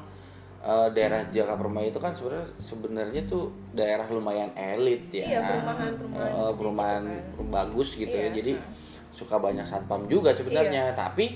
eh, 0.62 0.88
daerah 0.92 1.22
Jakarta 1.28 1.58
Permai 1.58 1.88
itu 1.88 1.98
kan 1.98 2.12
sebenarnya 2.12 2.46
sebenarnya 2.56 3.22
tuh 3.26 3.44
daerah 3.72 4.06
lumayan 4.08 4.54
elit 4.54 5.10
ya 5.10 5.26
Iya, 5.28 5.40
perumahan- 5.42 5.96
perumahan 5.96 6.22
Eh, 6.22 6.32
kayak 6.38 6.56
perumahan 6.56 7.02
gitu 7.04 7.42
bagus 7.50 7.90
gitu 7.96 8.14
ya 8.14 8.28
Iya. 8.28 8.36
jadi 8.36 8.54
suka 9.12 9.36
banyak 9.38 9.64
satpam 9.64 10.06
juga 10.06 10.30
sebenarnya 10.30 10.84
Iya. 10.88 10.96
tapi 10.96 11.36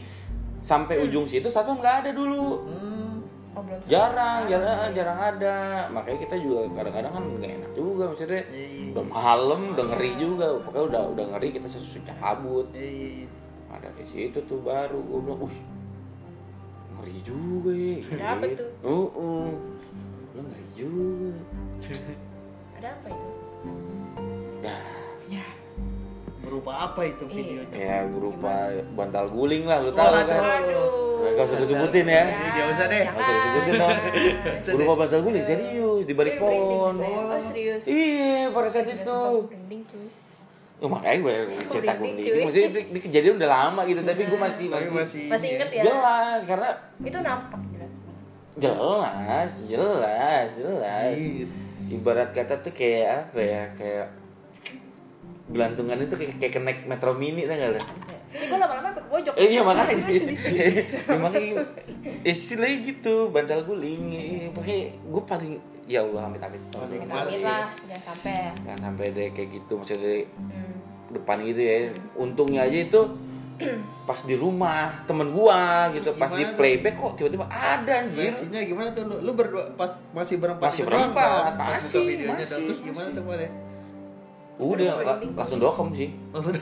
sampai 0.60 0.96
ujung 1.00 1.24
situ 1.24 1.46
satpam 1.46 1.76
nggak 1.76 1.96
ada 2.02 2.12
dulu 2.12 2.64
Hmm. 2.64 3.18
oh 3.52 3.62
belum 3.62 3.80
jarang 3.84 4.46
sampai. 4.46 4.52
jarang 4.52 4.90
jarang 4.94 5.20
ada 5.20 5.58
makanya 5.90 6.20
kita 6.20 6.36
juga 6.38 6.60
kadang-kadang 6.72 7.12
kan 7.12 7.24
nggak 7.36 7.52
enak 7.56 7.72
juga 7.74 8.04
maksudnya 8.08 8.42
Iya, 8.46 8.66
iya. 8.68 8.86
udah 8.92 9.06
malam 9.06 9.62
udah 9.74 9.86
ngeri 9.88 10.12
juga 10.16 10.46
pokoknya 10.62 10.86
udah 10.88 11.02
udah 11.12 11.26
ngeri 11.32 11.50
kita 11.52 11.68
susah 11.68 12.02
cabut 12.06 12.68
Iya, 12.72 12.86
iya, 12.86 13.08
iya. 13.20 13.28
ada 13.68 13.90
di 13.92 14.06
situ 14.06 14.38
tuh 14.40 14.62
baru 14.62 15.02
gue 15.02 15.20
bilang 15.20 15.42
wih 15.42 15.58
ngeri 17.06 17.22
juga 17.22 17.70
ya. 17.70 17.96
Ada 18.18 18.26
apa 18.34 18.46
tuh? 18.58 18.70
uh, 18.82 19.10
uh. 19.14 19.50
Lu 20.34 20.42
ngeri 20.42 20.66
juga. 20.74 21.38
Ada 22.82 22.88
apa 22.98 23.08
itu? 23.14 23.28
Ya 24.66 24.78
ya. 25.30 25.46
Berupa 26.42 26.72
apa 26.74 27.02
itu 27.06 27.24
Iya. 27.30 27.34
videonya? 27.38 27.78
ya 27.78 27.98
berupa 28.10 28.54
bantal 28.98 29.26
guling 29.30 29.70
lah 29.70 29.86
lu 29.86 29.94
tahu 29.94 30.18
Waduh. 30.18 30.26
kan? 30.26 30.42
Waduh 30.42 30.94
Gak 31.26 31.46
usah 31.46 31.58
disebutin 31.62 32.06
ya. 32.06 32.24
Iya, 32.26 32.50
nggak 32.54 32.68
usah 32.74 32.86
deh. 32.86 33.06
Gak 33.06 33.18
usah 33.22 33.34
disebutin 33.34 33.74
dong. 33.78 33.98
Berupa 34.78 34.94
bantal 35.06 35.20
guling 35.22 35.46
serius 35.46 36.04
di 36.10 36.14
balik 36.18 36.42
pohon. 36.42 36.96
oh 36.98 37.38
serius. 37.38 37.86
Iya 37.86 38.50
pada 38.50 38.70
saat 38.74 38.90
itu. 38.90 39.22
cuy 39.46 40.25
Oh, 40.84 40.92
makanya 40.92 41.18
gue 41.24 41.36
cerita 41.72 41.96
gue 41.96 42.04
merinding, 42.04 42.36
ini 42.36 42.44
maksudnya 42.44 42.68
itu, 42.68 42.80
ini 42.92 43.00
kejadian 43.00 43.34
udah 43.40 43.50
lama 43.50 43.82
gitu 43.88 44.02
tapi 44.04 44.22
gue 44.28 44.40
masih 44.40 44.66
Tapi 44.68 44.76
masih, 44.76 44.96
masih 45.00 45.24
masih 45.32 45.48
ini 45.48 45.56
inget 45.56 45.70
ya? 45.72 45.82
jelas 45.88 46.40
karena 46.44 46.70
itu 47.00 47.18
nampak 47.24 47.62
jelas. 47.72 47.94
Jelas 48.60 49.52
jelas 49.72 50.48
jelas. 50.60 51.16
Ibarat 51.88 52.30
kata 52.36 52.60
tuh 52.60 52.74
kayak 52.76 53.32
apa 53.32 53.40
ya 53.40 53.64
kayak 53.80 54.08
gelantungan 55.46 56.02
itu 56.02 56.16
kayak, 56.18 56.34
kayak 56.42 56.54
kenaik 56.58 56.80
metro 56.90 57.14
mini 57.14 57.46
tau 57.46 57.54
gak 57.54 57.72
lo? 57.78 57.82
ini 58.36 58.46
gue 58.52 58.60
lama-lama 58.60 58.90
ke 58.92 59.02
pojok. 59.08 59.34
Eh, 59.40 59.48
iya 59.56 59.62
makanya. 59.64 59.96
Ya, 61.08 61.16
makanya. 61.16 61.64
Istilahnya 62.28 62.78
gitu 62.84 63.32
bantal 63.32 63.64
guling 63.64 64.12
eh, 64.12 64.52
makanya 64.52 64.86
gue 64.92 65.24
paling 65.24 65.54
ya 65.86 66.02
Allah 66.02 66.22
amit 66.26 66.42
amit 66.42 66.62
Amit 66.74 66.98
ya. 66.98 67.46
lah 67.46 67.66
jangan 67.86 68.04
sampai 68.10 68.38
jangan 68.66 68.82
sampai 68.90 69.06
deh 69.14 69.28
kayak 69.32 69.50
gitu 69.54 69.72
maksudnya 69.78 70.02
dari 70.02 70.22
hmm. 70.26 70.76
depan 71.14 71.38
gitu 71.46 71.62
ya 71.62 71.76
untungnya 72.18 72.62
aja 72.66 72.78
itu 72.82 73.02
pas 74.10 74.20
di 74.20 74.36
rumah 74.36 74.92
temen 75.08 75.32
gua 75.32 75.88
gitu 75.96 76.12
Terus 76.12 76.20
pas 76.20 76.32
di 76.36 76.44
playback 76.44 76.96
kok 77.00 77.16
tiba-tiba 77.16 77.48
ada 77.48 78.04
anjir 78.04 78.36
Reaksinya 78.36 78.60
gimana 78.68 78.92
tuh 78.92 79.08
lu? 79.08 79.16
Lu 79.24 79.32
berdua 79.32 79.72
pas 79.80 79.96
masih 80.12 80.44
berempat 80.44 80.68
Masih 80.68 80.84
itu 80.84 80.92
doang 80.92 81.16
berempat, 81.16 81.26
kan? 81.32 81.56
Pas 81.56 81.72
masih, 81.80 82.04
videonya 82.04 82.36
masih. 82.44 82.66
Terus 82.68 82.80
gimana 82.84 83.08
tuh 83.16 83.24
boleh? 83.24 83.50
udah 84.56 85.04
la- 85.04 85.20
langsung 85.36 85.60
dokem 85.60 85.88
sih 85.92 86.10
Langsung 86.32 86.56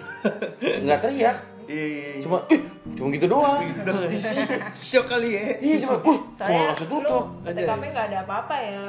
nggak 0.86 1.00
teriak 1.02 1.38
Iya, 1.64 1.86
iya, 1.88 2.08
iya. 2.20 2.22
cuma 2.28 2.38
"Ih," 2.52 2.62
cuma 3.00 3.08
gitu 3.08 3.26
doang 3.32 3.64
nggak 3.64 4.12
sih? 4.20 4.36
Shock 4.76 5.06
kali 5.08 5.30
ya. 5.32 5.44
iya 5.64 5.76
cuma 5.80 5.96
uh 5.96 6.20
phone 6.36 6.66
langsung 6.68 6.90
tutup 6.92 7.26
lu 7.40 7.50
TKP 7.56 7.84
nggak 7.96 8.06
ada 8.12 8.18
apa-apa 8.28 8.56
ya 8.60 8.84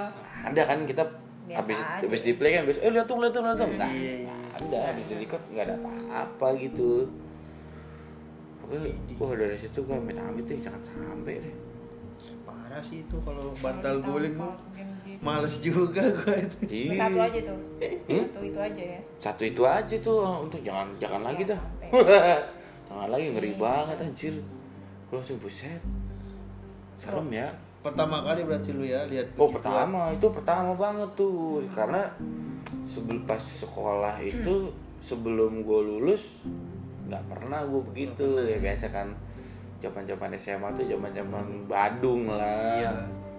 ada 0.44 0.62
kan 0.64 0.78
kita 0.84 1.04
Biasa 1.44 1.58
habis 1.60 1.76
aja. 1.78 2.00
habis 2.00 2.20
di 2.20 2.32
play 2.32 2.50
kan 2.50 2.60
habis 2.64 2.78
eh 2.78 2.88
lihat 2.88 3.04
tuh 3.04 3.16
lihat 3.18 3.32
tuh 3.32 3.42
lihat 3.42 3.56
tuh. 3.56 3.68
Nggak 3.68 3.90
Iya, 3.90 4.12
iya. 4.22 4.34
ada 4.54 4.78
habis 4.88 5.04
di 5.04 5.14
record 5.18 5.42
nggak 5.48 5.64
ada 5.64 5.74
apa-apa 5.78 6.46
gitu. 6.58 6.90
Pokoknya, 8.58 8.88
wah 9.14 9.32
dari 9.34 9.56
situ 9.56 9.78
gua 9.82 9.96
amit 9.98 10.16
amit 10.16 10.44
deh 10.44 10.56
jangan 10.56 10.80
sampai 10.80 11.34
deh. 11.38 11.54
Parah 12.42 12.80
sih 12.80 13.04
itu 13.04 13.16
kalau 13.20 13.52
bantal 13.58 14.00
Kalau 14.00 14.08
guling 14.16 14.36
gitu. 14.40 15.20
Males 15.20 15.56
juga 15.60 16.02
gua 16.14 16.34
itu. 16.34 16.56
Iya. 16.64 16.92
satu 16.98 17.18
aja 17.20 17.38
tuh. 17.44 17.58
Hmm? 18.08 18.24
satu 18.24 18.40
itu 18.42 18.58
aja 18.58 18.82
ya. 18.88 19.00
Satu 19.20 19.42
itu 19.44 19.62
aja 19.62 19.96
tuh 20.00 20.18
untuk 20.40 20.60
jangan 20.64 20.88
jangan 20.96 21.20
lagi 21.22 21.44
dah. 21.44 21.60
jangan 22.88 23.08
lagi 23.10 23.26
ngeri 23.30 23.52
Iya, 23.52 23.60
banget 23.60 23.96
anjir. 24.00 24.34
Gua 25.06 25.20
langsung 25.20 25.36
buset. 25.36 25.80
Serem 26.96 27.28
ya 27.28 27.52
Pertama 27.84 28.24
kali 28.24 28.48
berarti 28.48 28.72
lu 28.72 28.80
ya 28.88 29.04
lihat 29.04 29.36
oh 29.36 29.52
pertama. 29.52 30.08
Itu 30.16 30.32
pertama 30.32 30.72
banget 30.72 31.10
tuh. 31.12 31.60
Karena 31.68 32.08
sebelum 32.88 33.28
pas 33.28 33.36
sekolah 33.36 34.16
itu 34.24 34.72
sebelum 35.04 35.60
gue 35.60 35.80
lulus 35.84 36.40
nggak 37.04 37.20
pernah 37.28 37.60
gue 37.68 37.84
begitu. 37.92 38.40
ya 38.40 38.56
biasa 38.56 38.88
kan 38.88 39.12
zaman 39.84 40.08
zaman 40.08 40.32
SMA 40.40 40.68
tuh 40.72 40.88
zaman 40.88 41.12
zaman 41.12 41.44
Badung 41.68 42.32
lah. 42.32 42.80
Iya. 42.80 42.92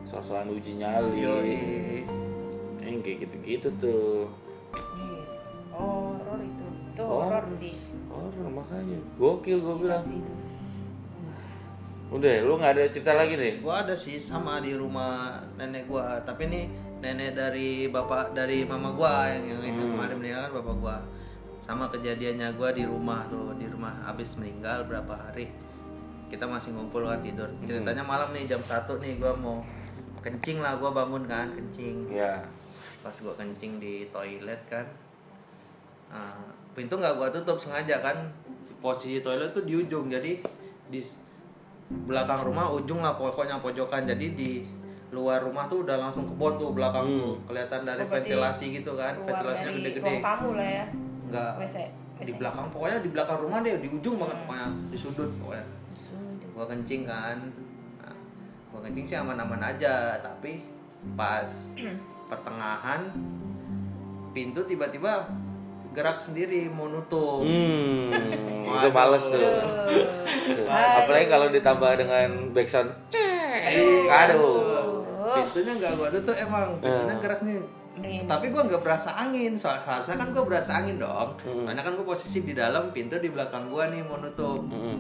sosokan 0.06 0.54
uji 0.54 0.78
nyali. 0.78 1.26
Yoi. 1.26 1.58
yang 2.86 3.02
kayak 3.02 3.26
gitu 3.26 3.36
gitu 3.42 3.70
tuh. 3.82 4.30
Iya. 4.78 5.26
horor 5.74 6.38
itu. 6.38 6.66
Itu 6.94 7.02
Horor. 7.02 7.42
horor 7.42 7.46
sih. 7.58 7.74
Orang 8.14 8.54
makanya. 8.62 9.00
Gokil 9.18 9.58
gue 9.58 9.74
Gila 9.74 9.82
bilang. 9.82 10.04
sih 10.06 10.22
itu. 10.22 10.34
Udah 12.14 12.34
lu 12.46 12.54
nggak 12.62 12.74
ada 12.78 12.84
cerita 12.90 13.18
lagi 13.18 13.34
nih 13.34 13.54
Gua 13.66 13.82
ada 13.82 13.98
sih 13.98 14.22
sama 14.22 14.62
di 14.62 14.78
rumah 14.78 15.42
nenek 15.58 15.90
gua, 15.90 16.22
tapi 16.22 16.46
ini 16.48 16.70
nenek 17.02 17.34
dari 17.34 17.90
bapak 17.90 18.38
dari 18.38 18.62
mama 18.62 18.94
gua 18.94 19.30
yang 19.34 19.58
yang 19.58 19.62
itu 19.74 19.84
Hmm. 19.84 19.92
kemarin 19.98 20.16
meninggal 20.22 20.42
kan 20.48 20.54
bapak 20.62 20.76
gua. 20.80 20.98
sama 21.66 21.90
kejadiannya 21.90 22.62
gue 22.62 22.70
di 22.78 22.86
rumah 22.86 23.26
tuh 23.26 23.58
di 23.58 23.66
rumah. 23.66 23.98
Abis 24.06 24.38
meninggal 24.38 24.86
berapa 24.86 25.18
hari 25.18 25.50
kita 26.30 26.46
masih 26.46 26.78
ngumpul 26.78 27.10
kan 27.10 27.26
tidur. 27.26 27.50
Ceritanya 27.66 28.06
malam 28.06 28.30
nih 28.38 28.46
jam 28.46 28.62
satu 28.62 29.02
nih 29.02 29.18
gue 29.18 29.34
mau 29.42 29.66
kencing 30.22 30.62
lah 30.62 30.78
gue 30.78 30.86
bangun 30.94 31.26
kan 31.26 31.50
kencing. 31.58 32.14
Ya 32.14 32.46
pas 33.02 33.18
gue 33.18 33.34
kencing 33.34 33.82
di 33.82 34.06
toilet 34.14 34.62
kan 34.70 34.86
nah, 36.14 36.38
pintu 36.78 37.02
nggak 37.02 37.18
gue 37.18 37.28
tutup 37.42 37.58
sengaja 37.58 37.98
kan. 37.98 38.30
Posisi 38.78 39.26
toilet 39.26 39.50
tuh 39.50 39.66
di 39.66 39.74
ujung 39.74 40.06
jadi 40.06 40.38
di 40.86 41.02
belakang 41.88 42.42
rumah 42.44 42.70
ujung 42.70 43.00
lah 43.00 43.14
pokoknya 43.14 43.58
pojokan. 43.58 44.04
Jadi 44.04 44.28
di 44.32 44.50
luar 45.10 45.40
rumah 45.40 45.66
tuh 45.66 45.86
udah 45.86 45.96
langsung 45.98 46.26
kebon 46.26 46.56
tuh 46.56 46.70
belakang 46.72 47.06
Hmm. 47.06 47.18
tuh. 47.18 47.34
Kelihatan 47.46 47.82
dari 47.84 48.02
Oh, 48.02 48.10
ventilasi 48.10 48.66
gitu 48.74 48.92
kan 48.94 49.14
ventilasinya 49.20 49.72
gede-gede. 49.72 50.16
tamu 50.20 50.50
lah 50.54 50.70
ya. 50.74 50.86
Nggak. 51.26 51.52
WC 51.60 51.78
di 52.16 52.32
belakang 52.32 52.72
pokoknya 52.72 52.98
di 53.00 53.10
belakang 53.12 53.38
rumah 53.38 53.60
deh 53.60 53.76
di 53.76 53.90
ujung 53.90 54.16
banget 54.16 54.38
pokoknya 54.42 54.68
di 54.88 54.98
sudut 54.98 55.30
pokoknya. 55.38 55.66
Gua 56.52 56.66
kencing 56.66 57.04
kan. 57.04 57.38
Nah, 58.00 58.16
gua 58.72 58.80
kencing 58.82 59.06
sih 59.06 59.16
aman-aman 59.16 59.62
aja 59.62 60.16
tapi 60.18 60.64
pas 61.14 61.48
pertengahan 62.30 63.12
pintu 64.32 64.64
tiba-tiba 64.64 65.28
gerak 65.96 66.20
sendiri 66.20 66.68
mau 66.68 66.92
nutup. 66.92 67.42
Hmm 67.42 68.12
itu 68.76 68.90
males 68.92 69.24
tuh. 69.24 69.40
Aduh. 69.40 70.68
apalagi 70.68 71.28
kalau 71.28 71.48
ditambah 71.50 71.92
dengan 71.96 72.52
backsound. 72.52 72.92
Aduh. 74.06 75.02
Pintunya 75.26 75.74
nggak 75.80 75.92
gua 75.96 76.10
tutup 76.12 76.36
emang 76.36 76.78
pintunya 76.80 77.16
Hmm. 77.16 77.24
gerak 77.24 77.42
nih. 77.42 77.58
Merinding. 77.96 78.28
tapi 78.28 78.52
gua 78.52 78.68
nggak 78.68 78.84
berasa 78.84 79.16
angin 79.16 79.56
soal 79.56 79.80
harusnya 79.80 80.20
kan 80.20 80.36
gua 80.36 80.44
berasa 80.44 80.84
angin 80.84 81.00
dong. 81.00 81.32
Hmm. 81.40 81.64
soalnya 81.64 81.80
kan 81.80 81.96
gua 81.96 82.12
posisi 82.12 82.44
di 82.44 82.52
dalam 82.52 82.92
pintu 82.92 83.16
di 83.18 83.32
belakang 83.32 83.72
gua 83.72 83.88
nih 83.88 84.04
mau 84.04 84.20
nutup. 84.20 84.60
Mm-mm. 84.68 84.98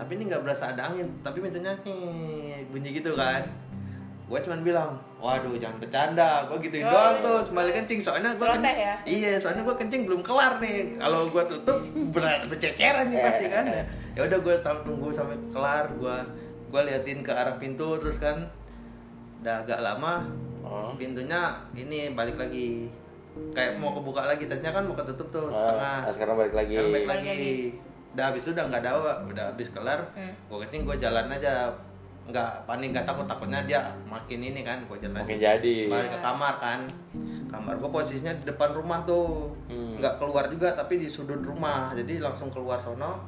tapi 0.00 0.14
ini 0.16 0.32
nggak 0.32 0.46
berasa 0.46 0.72
ada 0.72 0.88
angin 0.88 1.10
tapi 1.20 1.42
pintunya 1.42 1.74
bunyi 2.70 2.88
gitu 2.94 3.12
kan 3.12 3.42
gue 4.28 4.38
cuman 4.38 4.60
bilang 4.60 4.90
waduh 5.16 5.56
jangan 5.56 5.80
bercanda 5.80 6.44
gue 6.44 6.56
gituin 6.60 6.84
Oh, 6.84 6.92
doang 6.92 7.14
iya. 7.14 7.24
tuh 7.24 7.38
sembali 7.42 7.70
kencing 7.72 7.98
soalnya 7.98 8.30
gue 8.30 8.44
Celoteh 8.44 8.76
ya? 8.78 8.94
iya 9.04 9.32
soalnya 9.34 9.64
gue 9.64 9.72
kencing 9.74 10.02
belum 10.04 10.20
kelar 10.20 10.60
nih 10.60 10.96
kalau 10.96 11.26
gue 11.26 11.42
tutup 11.48 11.78
ber 12.12 12.22
berceceran 12.44 13.08
nih 13.08 13.18
pasti 13.18 13.44
kan 13.46 13.64
ya 14.12 14.20
udah 14.20 14.38
gue 14.38 14.54
tunggu 14.60 15.08
sampai 15.08 15.36
kelar 15.48 15.88
gue 15.90 16.16
gue 16.68 16.80
liatin 16.84 17.20
ke 17.20 17.30
arah 17.30 17.56
pintu 17.56 17.96
terus 17.96 18.16
kan 18.16 18.44
udah 19.40 19.62
agak 19.62 19.80
lama 19.80 20.28
Oh. 20.60 20.92
pintunya 20.92 21.48
ini 21.72 22.12
balik 22.12 22.36
lagi 22.36 22.92
kayak 23.56 23.80
mau 23.80 23.88
kebuka 23.90 24.20
lagi 24.22 24.44
tadinya 24.44 24.68
kan 24.68 24.84
mau 24.84 24.92
ketutup 24.92 25.24
tuh 25.30 25.48
setengah 25.48 26.04
Ah, 26.04 26.12
sekarang 26.12 26.36
balik 26.36 26.52
lagi 26.52 26.76
sekarang 26.76 26.92
balik 26.92 27.08
lagi. 27.08 27.40
Udah 28.12 28.24
habis 28.28 28.44
udah 28.44 28.68
nggak 28.68 28.82
ada 28.82 28.90
apa, 28.92 29.12
udah 29.24 29.44
habis 29.48 29.68
kelar. 29.70 30.00
Hmm. 30.12 30.28
Gue 30.44 30.58
kencing 30.60 30.84
gue 30.84 30.96
jalan 30.98 31.24
aja. 31.30 31.72
Nggak 32.28 32.68
panik 32.68 32.88
nggak 32.92 33.06
takut 33.08 33.24
takutnya 33.24 33.64
dia 33.64 33.80
makin 34.04 34.38
ini 34.38 34.60
kan 34.60 34.84
gue 34.84 34.96
jalan. 35.00 35.24
Makin 35.24 35.38
jadi. 35.40 35.76
Balik 35.88 36.10
ke 36.12 36.20
kamar 36.20 36.54
kan. 36.60 36.80
Kamar 37.48 37.74
gue 37.74 37.88
posisinya 37.88 38.36
di 38.36 38.44
depan 38.44 38.76
rumah 38.76 39.00
tuh. 39.02 39.56
Hmm. 39.66 39.96
Nggak 39.96 40.20
keluar 40.20 40.44
juga 40.46 40.76
tapi 40.76 41.00
di 41.00 41.08
sudut 41.08 41.40
rumah. 41.40 41.96
Jadi 41.96 42.20
langsung 42.20 42.52
keluar 42.52 42.76
sono. 42.78 43.24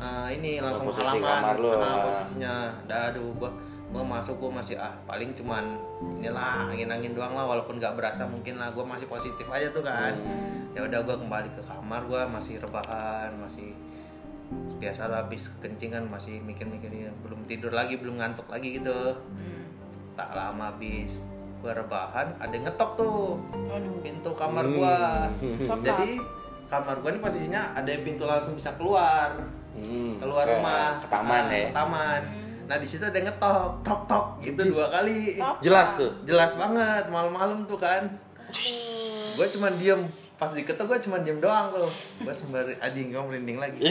Eh, 0.00 0.40
ini 0.40 0.64
langsung 0.64 0.88
posisi 0.88 1.20
halaman. 1.20 1.28
kamar 1.44 1.54
lu, 1.60 1.68
Nah, 1.76 1.84
ah. 1.84 1.98
posisinya. 2.08 2.54
Dah 2.88 3.12
aduh 3.12 3.36
gue 3.36 3.50
gue 3.90 4.04
masuk 4.06 4.38
gue 4.38 4.50
masih 4.54 4.78
ah 4.78 4.94
paling 5.02 5.34
cuman 5.34 5.74
inilah 6.22 6.70
angin 6.70 6.86
angin 6.86 7.10
doang 7.10 7.34
lah 7.34 7.42
walaupun 7.42 7.74
nggak 7.74 7.98
berasa 7.98 8.22
mungkin 8.22 8.54
lah 8.54 8.70
gue 8.70 8.86
masih 8.86 9.10
positif 9.10 9.42
aja 9.50 9.66
tuh 9.74 9.82
kan 9.82 10.14
Hmm. 10.14 10.70
ya 10.70 10.86
udah 10.86 11.02
gue 11.02 11.16
kembali 11.18 11.50
ke 11.58 11.62
kamar 11.66 12.06
gue 12.06 12.22
masih 12.30 12.62
rebahan 12.62 13.34
masih 13.34 13.74
biasa 14.76 15.06
lah 15.06 15.22
habis 15.22 15.52
kencing 15.58 15.90
kan 15.90 16.04
masih 16.04 16.40
mikir-mikir 16.40 16.90
belum 17.20 17.44
tidur 17.44 17.70
lagi 17.70 17.94
belum 17.94 18.16
ngantuk 18.16 18.46
lagi 18.46 18.76
gitu. 18.76 19.14
Hmm. 19.14 19.58
tak 20.12 20.32
lama 20.32 20.70
habis 20.70 21.22
gue 21.56 21.70
rebahan 21.70 22.32
ada 22.36 22.50
yang 22.50 22.64
ngetok 22.64 22.90
tuh 22.94 23.40
Aduh. 23.68 24.00
pintu 24.00 24.30
kamar 24.32 24.64
Hmm. 24.64 24.74
gue 24.74 24.96
Sokap. 25.60 25.80
jadi 25.82 26.10
kamar 26.66 26.96
gue 26.98 27.10
ini 27.10 27.20
posisinya 27.20 27.62
ada 27.74 27.88
yang 27.88 28.02
pintu 28.02 28.24
langsung 28.24 28.52
bisa 28.52 28.72
keluar. 28.74 29.32
Hmm, 29.70 30.18
keluar 30.18 30.44
ke- 30.44 30.52
rumah. 30.52 30.98
ke 30.98 31.06
taman 31.08 31.42
Ah, 31.42 31.50
ya? 31.50 31.62
ke 31.62 31.72
taman. 31.72 32.20
Nah 32.66 32.76
di 32.76 32.86
situ 32.86 33.02
ada 33.02 33.12
yang 33.12 33.26
ngetok 33.26 33.80
tok 33.80 34.00
tok 34.06 34.26
gitu 34.40 34.60
dua 34.68 34.86
kali. 34.88 35.34
Sokap. 35.34 35.56
jelas 35.60 35.88
tuh? 35.94 36.10
Jelas 36.22 36.52
banget 36.54 37.04
malam-malam 37.06 37.64
tuh 37.64 37.76
kan. 37.76 38.02
Gue 39.32 39.46
cuman 39.48 39.72
diem 39.74 40.02
pas 40.40 40.48
diketok 40.48 40.88
gue 40.88 40.98
cuma 41.04 41.20
diem 41.20 41.36
doang 41.36 41.68
tuh. 41.68 41.84
Gue 42.18 42.32
sembari 42.32 42.72
anjing 42.80 43.12
gue 43.12 43.20
merinding 43.20 43.60
lagi. 43.60 43.76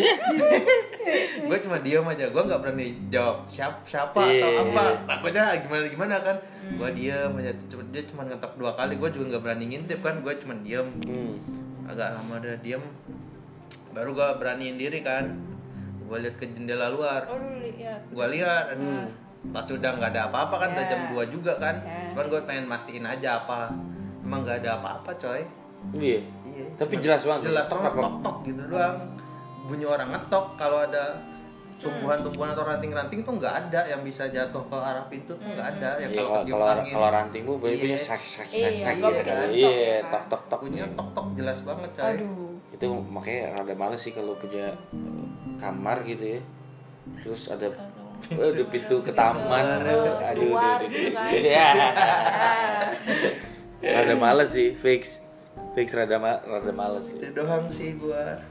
Gue 1.39 1.57
cuma 1.61 1.77
diem 1.77 2.01
aja. 2.01 2.25
Gue 2.27 2.41
nggak 2.41 2.59
berani 2.59 2.87
jawab 3.07 3.45
siapa 3.45 3.81
siapa 3.83 4.17
atau 4.17 4.49
Iya. 4.49 4.61
apa. 4.63 4.83
Takutnya 5.05 5.43
gimana 5.61 5.85
gimana 5.85 6.15
kan. 6.19 6.37
Gue 6.71 6.89
diem 6.91 7.31
aja. 7.31 7.51
Cuma- 7.65 7.85
dia 7.89 8.01
cuma 8.03 8.21
ngetok 8.25 8.57
dua 8.57 8.73
kali. 8.73 8.97
Gue 8.97 9.09
juga 9.09 9.25
nggak 9.29 9.43
berani 9.45 9.65
ngintip 9.67 10.01
kan. 10.01 10.21
Gue 10.21 10.33
cuma 10.37 10.57
diem. 10.57 10.89
Hmm. 11.05 11.37
agak 11.85 12.13
lama 12.13 12.37
udah 12.37 12.57
diem. 12.59 12.81
Baru 13.89 14.13
gue 14.13 14.29
beraniin 14.37 14.77
diri 14.77 15.01
kan. 15.01 15.29
Gue 16.03 16.17
lihat 16.19 16.35
ke 16.35 16.45
jendela 16.45 16.89
luar. 16.89 17.25
Oh 17.25 17.37
lihat. 17.55 18.09
gue 18.09 18.25
lihat. 18.29 18.73
Aduh, 18.73 19.05
pas 19.49 19.65
udah 19.65 19.91
nggak 19.95 20.11
ada 20.13 20.21
apa-apa 20.29 20.55
kan 20.57 20.69
udah 20.73 20.85
jam 20.85 21.01
2 21.09 21.29
juga 21.29 21.53
kan. 21.57 21.77
Ya. 21.79 22.09
cuman 22.13 22.25
gue 22.27 22.41
pengen 22.43 22.65
mastiin 22.65 23.05
aja 23.05 23.37
apa. 23.39 23.69
Emang 24.21 24.41
nggak 24.41 24.61
ada 24.61 24.77
apa-apa 24.77 25.13
coy 25.15 25.41
Iya. 25.91 26.19
iya 26.45 26.65
Tapi 26.75 26.93
jelas 26.97 27.21
banget. 27.23 27.49
jelas 27.49 27.65
Tok, 27.65 27.75
banget 27.77 27.91
tok, 27.91 28.01
tok 28.01 28.15
tok 28.19 28.37
gitu 28.43 28.61
doang 28.67 28.95
bunyi 29.65 29.85
orang 29.85 30.09
ngetok 30.09 30.45
kalau 30.55 30.79
ada 30.79 31.03
tumbuhan-tumbuhan 31.79 32.51
atau 32.51 32.65
ranting-ranting 32.65 33.23
tuh 33.23 33.39
nggak 33.39 33.53
ada 33.55 33.87
yang 33.87 34.01
bisa 34.01 34.27
jatuh 34.27 34.59
ke 34.61 34.75
arah 34.75 35.07
pintu 35.07 35.31
tuh 35.31 35.47
nggak 35.47 35.79
ada 35.79 35.89
yang 35.97 36.11
Iya, 36.11 36.17
kalau 36.17 36.27
kalau 36.27 36.41
ketiup 36.41 36.51
kalau 36.51 36.67
angin 36.75 36.91
kalau 36.91 37.09
ranting 37.09 37.41
bu 37.45 37.53
Iya. 37.53 37.61
bunyinya 37.61 37.97
sak 37.97 38.21
sak 38.21 38.47
sak 38.47 38.51
Iya, 38.51 38.83
sak 38.83 38.95
gitu. 38.97 39.31
Iya, 39.55 39.93
tok 40.05 40.23
tok 40.27 40.41
tok. 40.49 40.59
bunyinya 40.59 40.87
tok 40.93 41.09
tok 41.15 41.27
jelas 41.33 41.59
banget 41.61 41.89
coy 41.95 42.11
Aduh. 42.11 42.51
Itu 42.69 42.85
makanya 43.07 43.41
rada 43.55 43.73
males 43.73 43.99
sih 43.99 44.11
kalau 44.11 44.35
punya 44.35 44.67
eh, 44.75 45.25
kamar 45.55 46.03
gitu 46.03 46.35
ya. 46.35 46.41
Terus 47.17 47.47
ada. 47.47 47.67
Oh, 48.29 48.43
ada 48.45 48.63
pintu 48.67 48.99
ke 48.99 49.11
taman. 49.11 49.63
Aduh, 49.79 50.19
Aduh, 50.19 50.51
aduh, 50.51 50.85
gitu 50.85 51.15
aduh. 51.15 51.41
kan. 51.47 51.75
Rada 53.95 54.15
males 54.15 54.51
sih, 54.51 54.75
fix. 54.75 55.23
Fix 55.71 55.93
rada 55.93 56.17
ma 56.17 56.39
rada 56.39 56.71
males 56.71 57.05
sih. 57.05 57.17
itu 57.17 57.29
doang 57.31 57.69
sih 57.69 57.95
gua 57.95 58.41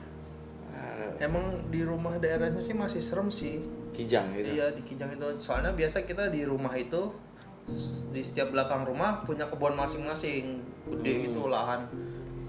Ah, 0.71 1.11
emang 1.19 1.67
di 1.69 1.83
rumah 1.83 2.15
daerahnya 2.17 2.59
sih 2.59 2.73
masih 2.73 3.03
serem 3.03 3.29
sih 3.29 3.59
Kijang 3.91 4.31
gitu. 4.33 4.55
Iya 4.55 4.71
di 4.71 4.83
Kijang 4.83 5.11
itu 5.11 5.27
soalnya 5.37 5.75
biasa 5.75 6.03
kita 6.03 6.31
di 6.31 6.43
rumah 6.43 6.71
itu 6.73 7.11
di 8.09 8.23
setiap 8.23 8.49
belakang 8.49 8.83
rumah 8.83 9.21
punya 9.23 9.45
kebun 9.45 9.75
masing-masing 9.75 10.63
gede 10.87 11.13
Hmm. 11.13 11.23
gitu 11.27 11.41
lahan 11.47 11.81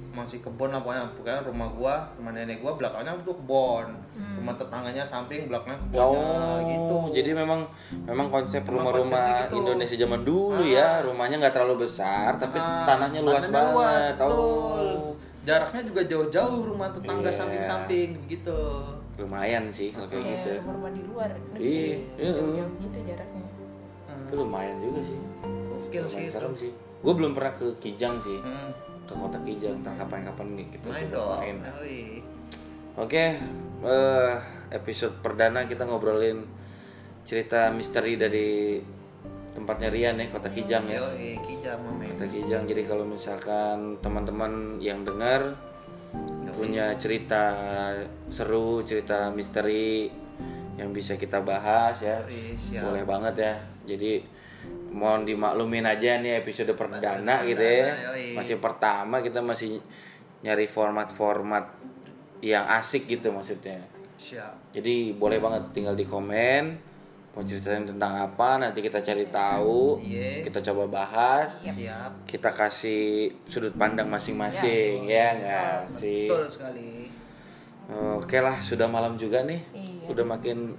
masih 0.10 0.40
kebun 0.40 0.70
lah 0.70 0.80
pokoknya 0.80 1.06
pokoknya 1.14 1.40
rumah 1.44 1.70
gua 1.70 1.96
rumah 2.14 2.32
nenek 2.32 2.60
gua 2.60 2.74
belakangnya 2.74 3.14
itu 3.16 3.30
kebun 3.32 3.88
rumah 4.36 4.54
tetangganya 4.56 5.04
samping 5.04 5.46
belakangnya 5.46 5.78
kebunnya 5.80 6.02
Oh, 6.02 6.58
gitu 6.64 6.98
Jadi 7.14 7.30
memang 7.32 7.62
memang 8.04 8.28
konsep 8.28 8.62
rumah-rumah 8.64 9.46
gitu. 9.46 9.62
Indonesia 9.62 9.96
zaman 9.96 10.22
dulu 10.22 10.56
Ah. 10.56 10.66
ya, 10.66 10.90
rumahnya 11.02 11.36
nggak 11.38 11.54
terlalu 11.54 11.86
besar, 11.86 12.36
tapi 12.36 12.58
Ah, 12.58 12.86
tanahnya 12.86 13.22
luas 13.22 13.44
tanahnya 13.44 13.54
banget. 13.54 14.14
betul. 14.16 14.34
Oh, 14.34 15.10
jaraknya 15.42 15.82
juga 15.84 16.02
jauh-jauh 16.04 16.60
rumah 16.66 16.90
tetangga 16.90 17.28
Iya. 17.28 17.38
samping-samping 17.38 18.10
gitu 18.26 18.60
lumayan 19.16 19.68
sih 19.68 19.92
kalau 19.92 20.08
kayak 20.08 20.24
gitu. 20.24 20.50
Kayak 20.56 20.64
rumah 20.66 20.92
di 20.92 21.02
luar. 21.04 21.30
Iya, 21.54 21.98
iya. 22.16 22.32
Jauh-jauh 22.32 22.72
gitu 22.80 22.98
jaraknya. 23.06 23.44
Itu 24.26 24.34
lumayan 24.36 24.76
juga 24.80 25.00
sih. 25.04 25.20
gokil 25.70 26.06
sih 26.06 26.26
serem 26.26 26.54
sih. 26.54 26.72
Gue 27.00 27.14
belum 27.14 27.32
pernah 27.32 27.54
ke 27.54 27.66
Kijang 27.80 28.20
sih, 28.20 28.38
Hmm, 28.38 28.70
ke 29.10 29.14
kota 29.18 29.40
Kijang. 29.42 29.82
Ntar 29.82 29.98
kapan-kapan 29.98 30.48
nih 30.54 30.68
kita 30.78 30.86
main 30.94 31.10
dong 31.10 31.42
main. 31.42 31.58
Oke, 33.00 33.26
eh, 33.82 34.34
episode 34.70 35.18
perdana 35.26 35.66
kita 35.66 35.90
ngobrolin 35.90 36.46
cerita 37.26 37.74
misteri 37.74 38.14
dari 38.20 38.78
tempatnya 39.58 39.90
Rian 39.90 40.22
ya, 40.22 40.30
kota 40.30 40.50
Kijang 40.54 40.86
ya. 40.86 41.02
Yoi, 41.02 41.42
Kijang 41.42 41.80
Kota 41.82 42.26
Kijang. 42.30 42.64
Jadi 42.70 42.82
kalau 42.86 43.06
misalkan 43.08 43.98
teman-teman 44.04 44.78
yang 44.78 45.02
dengar 45.02 45.58
punya 46.60 46.92
cerita 47.00 47.56
seru, 48.28 48.84
cerita 48.84 49.32
misteri 49.32 50.12
yang 50.76 50.92
bisa 50.92 51.16
kita 51.16 51.40
bahas 51.40 52.04
ya, 52.04 52.20
Yoi, 52.28 52.84
boleh 52.84 53.04
banget 53.08 53.36
ya. 53.40 53.54
Jadi 53.96 54.39
mohon 54.90 55.24
dimaklumin 55.24 55.84
aja 55.84 56.18
nih 56.18 56.40
episode 56.40 56.74
perdana 56.74 57.40
Masih 57.40 57.48
gitu 57.48 57.64
ya. 57.64 57.88
yoi. 58.10 58.34
Masih 58.34 58.58
pertama 58.58 59.20
kita 59.20 59.40
masih 59.40 59.78
nyari 60.40 60.66
format-format 60.66 61.66
yang 62.40 62.64
asik 62.66 63.06
gitu 63.06 63.30
maksudnya. 63.30 63.84
siap 64.16 64.56
Jadi 64.72 65.14
boleh 65.14 65.38
banget 65.38 65.72
tinggal 65.72 65.94
di 65.94 66.04
komen 66.04 66.88
mau 67.30 67.46
ceritain 67.46 67.86
tentang 67.86 68.26
apa 68.26 68.58
nanti 68.58 68.82
kita 68.82 69.00
cari 69.00 69.30
tahu, 69.30 70.02
Iya. 70.02 70.44
kita 70.44 70.60
coba 70.66 70.90
bahas, 70.90 71.56
siap 71.62 72.26
kita 72.26 72.50
kasih 72.50 73.32
sudut 73.46 73.72
pandang 73.74 74.10
masing-masing 74.10 75.06
ya 75.06 75.38
nggak 75.38 75.78
sih. 75.94 76.26
betul 76.26 76.50
sekali 76.50 77.08
Oke 77.90 78.38
lah, 78.38 78.60
sudah 78.60 78.86
malam 78.86 79.16
juga 79.16 79.42
nih. 79.42 79.62
Iya. 79.72 80.06
Udah 80.10 80.26
makin 80.28 80.78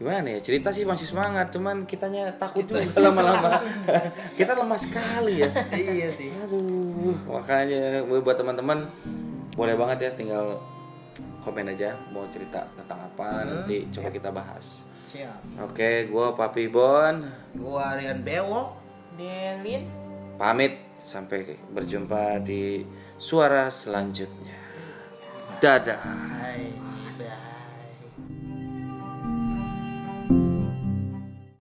gimana 0.00 0.32
ya? 0.32 0.40
Cerita 0.40 0.72
sih 0.72 0.88
masih 0.88 1.04
semangat, 1.04 1.52
cuman 1.52 1.84
kitanya 1.84 2.32
takut 2.40 2.64
juga 2.64 2.80
lama-lama. 3.04 3.60
Kita 4.40 4.56
lemah 4.56 4.80
sekali 4.80 5.44
ya. 5.44 5.52
iya 5.76 6.08
sih 6.16 6.32
Aduh, 6.40 7.12
makanya 7.28 8.00
buat 8.08 8.34
teman-teman 8.34 8.88
boleh 9.52 9.76
banget 9.76 10.08
ya 10.08 10.10
tinggal 10.16 10.56
komen 11.44 11.68
aja 11.68 11.92
mau 12.08 12.24
cerita 12.32 12.64
tentang 12.72 12.96
apa 13.02 13.44
nanti 13.44 13.84
coba 13.92 14.08
kita 14.08 14.32
bahas. 14.32 14.84
siap 15.04 15.36
Oke, 15.60 16.08
gua 16.08 16.32
Papi 16.32 16.68
Bon 16.68 17.28
gua 17.56 17.96
Rian 17.96 18.24
Bewok 18.24 18.76
Delin 19.16 19.84
pamit 20.36 20.80
sampai 20.96 21.60
berjumpa 21.68 22.40
di 22.40 22.84
suara 23.16 23.68
selanjutnya. 23.68 24.56
Dadah. 25.60 26.00
hai 26.00 26.72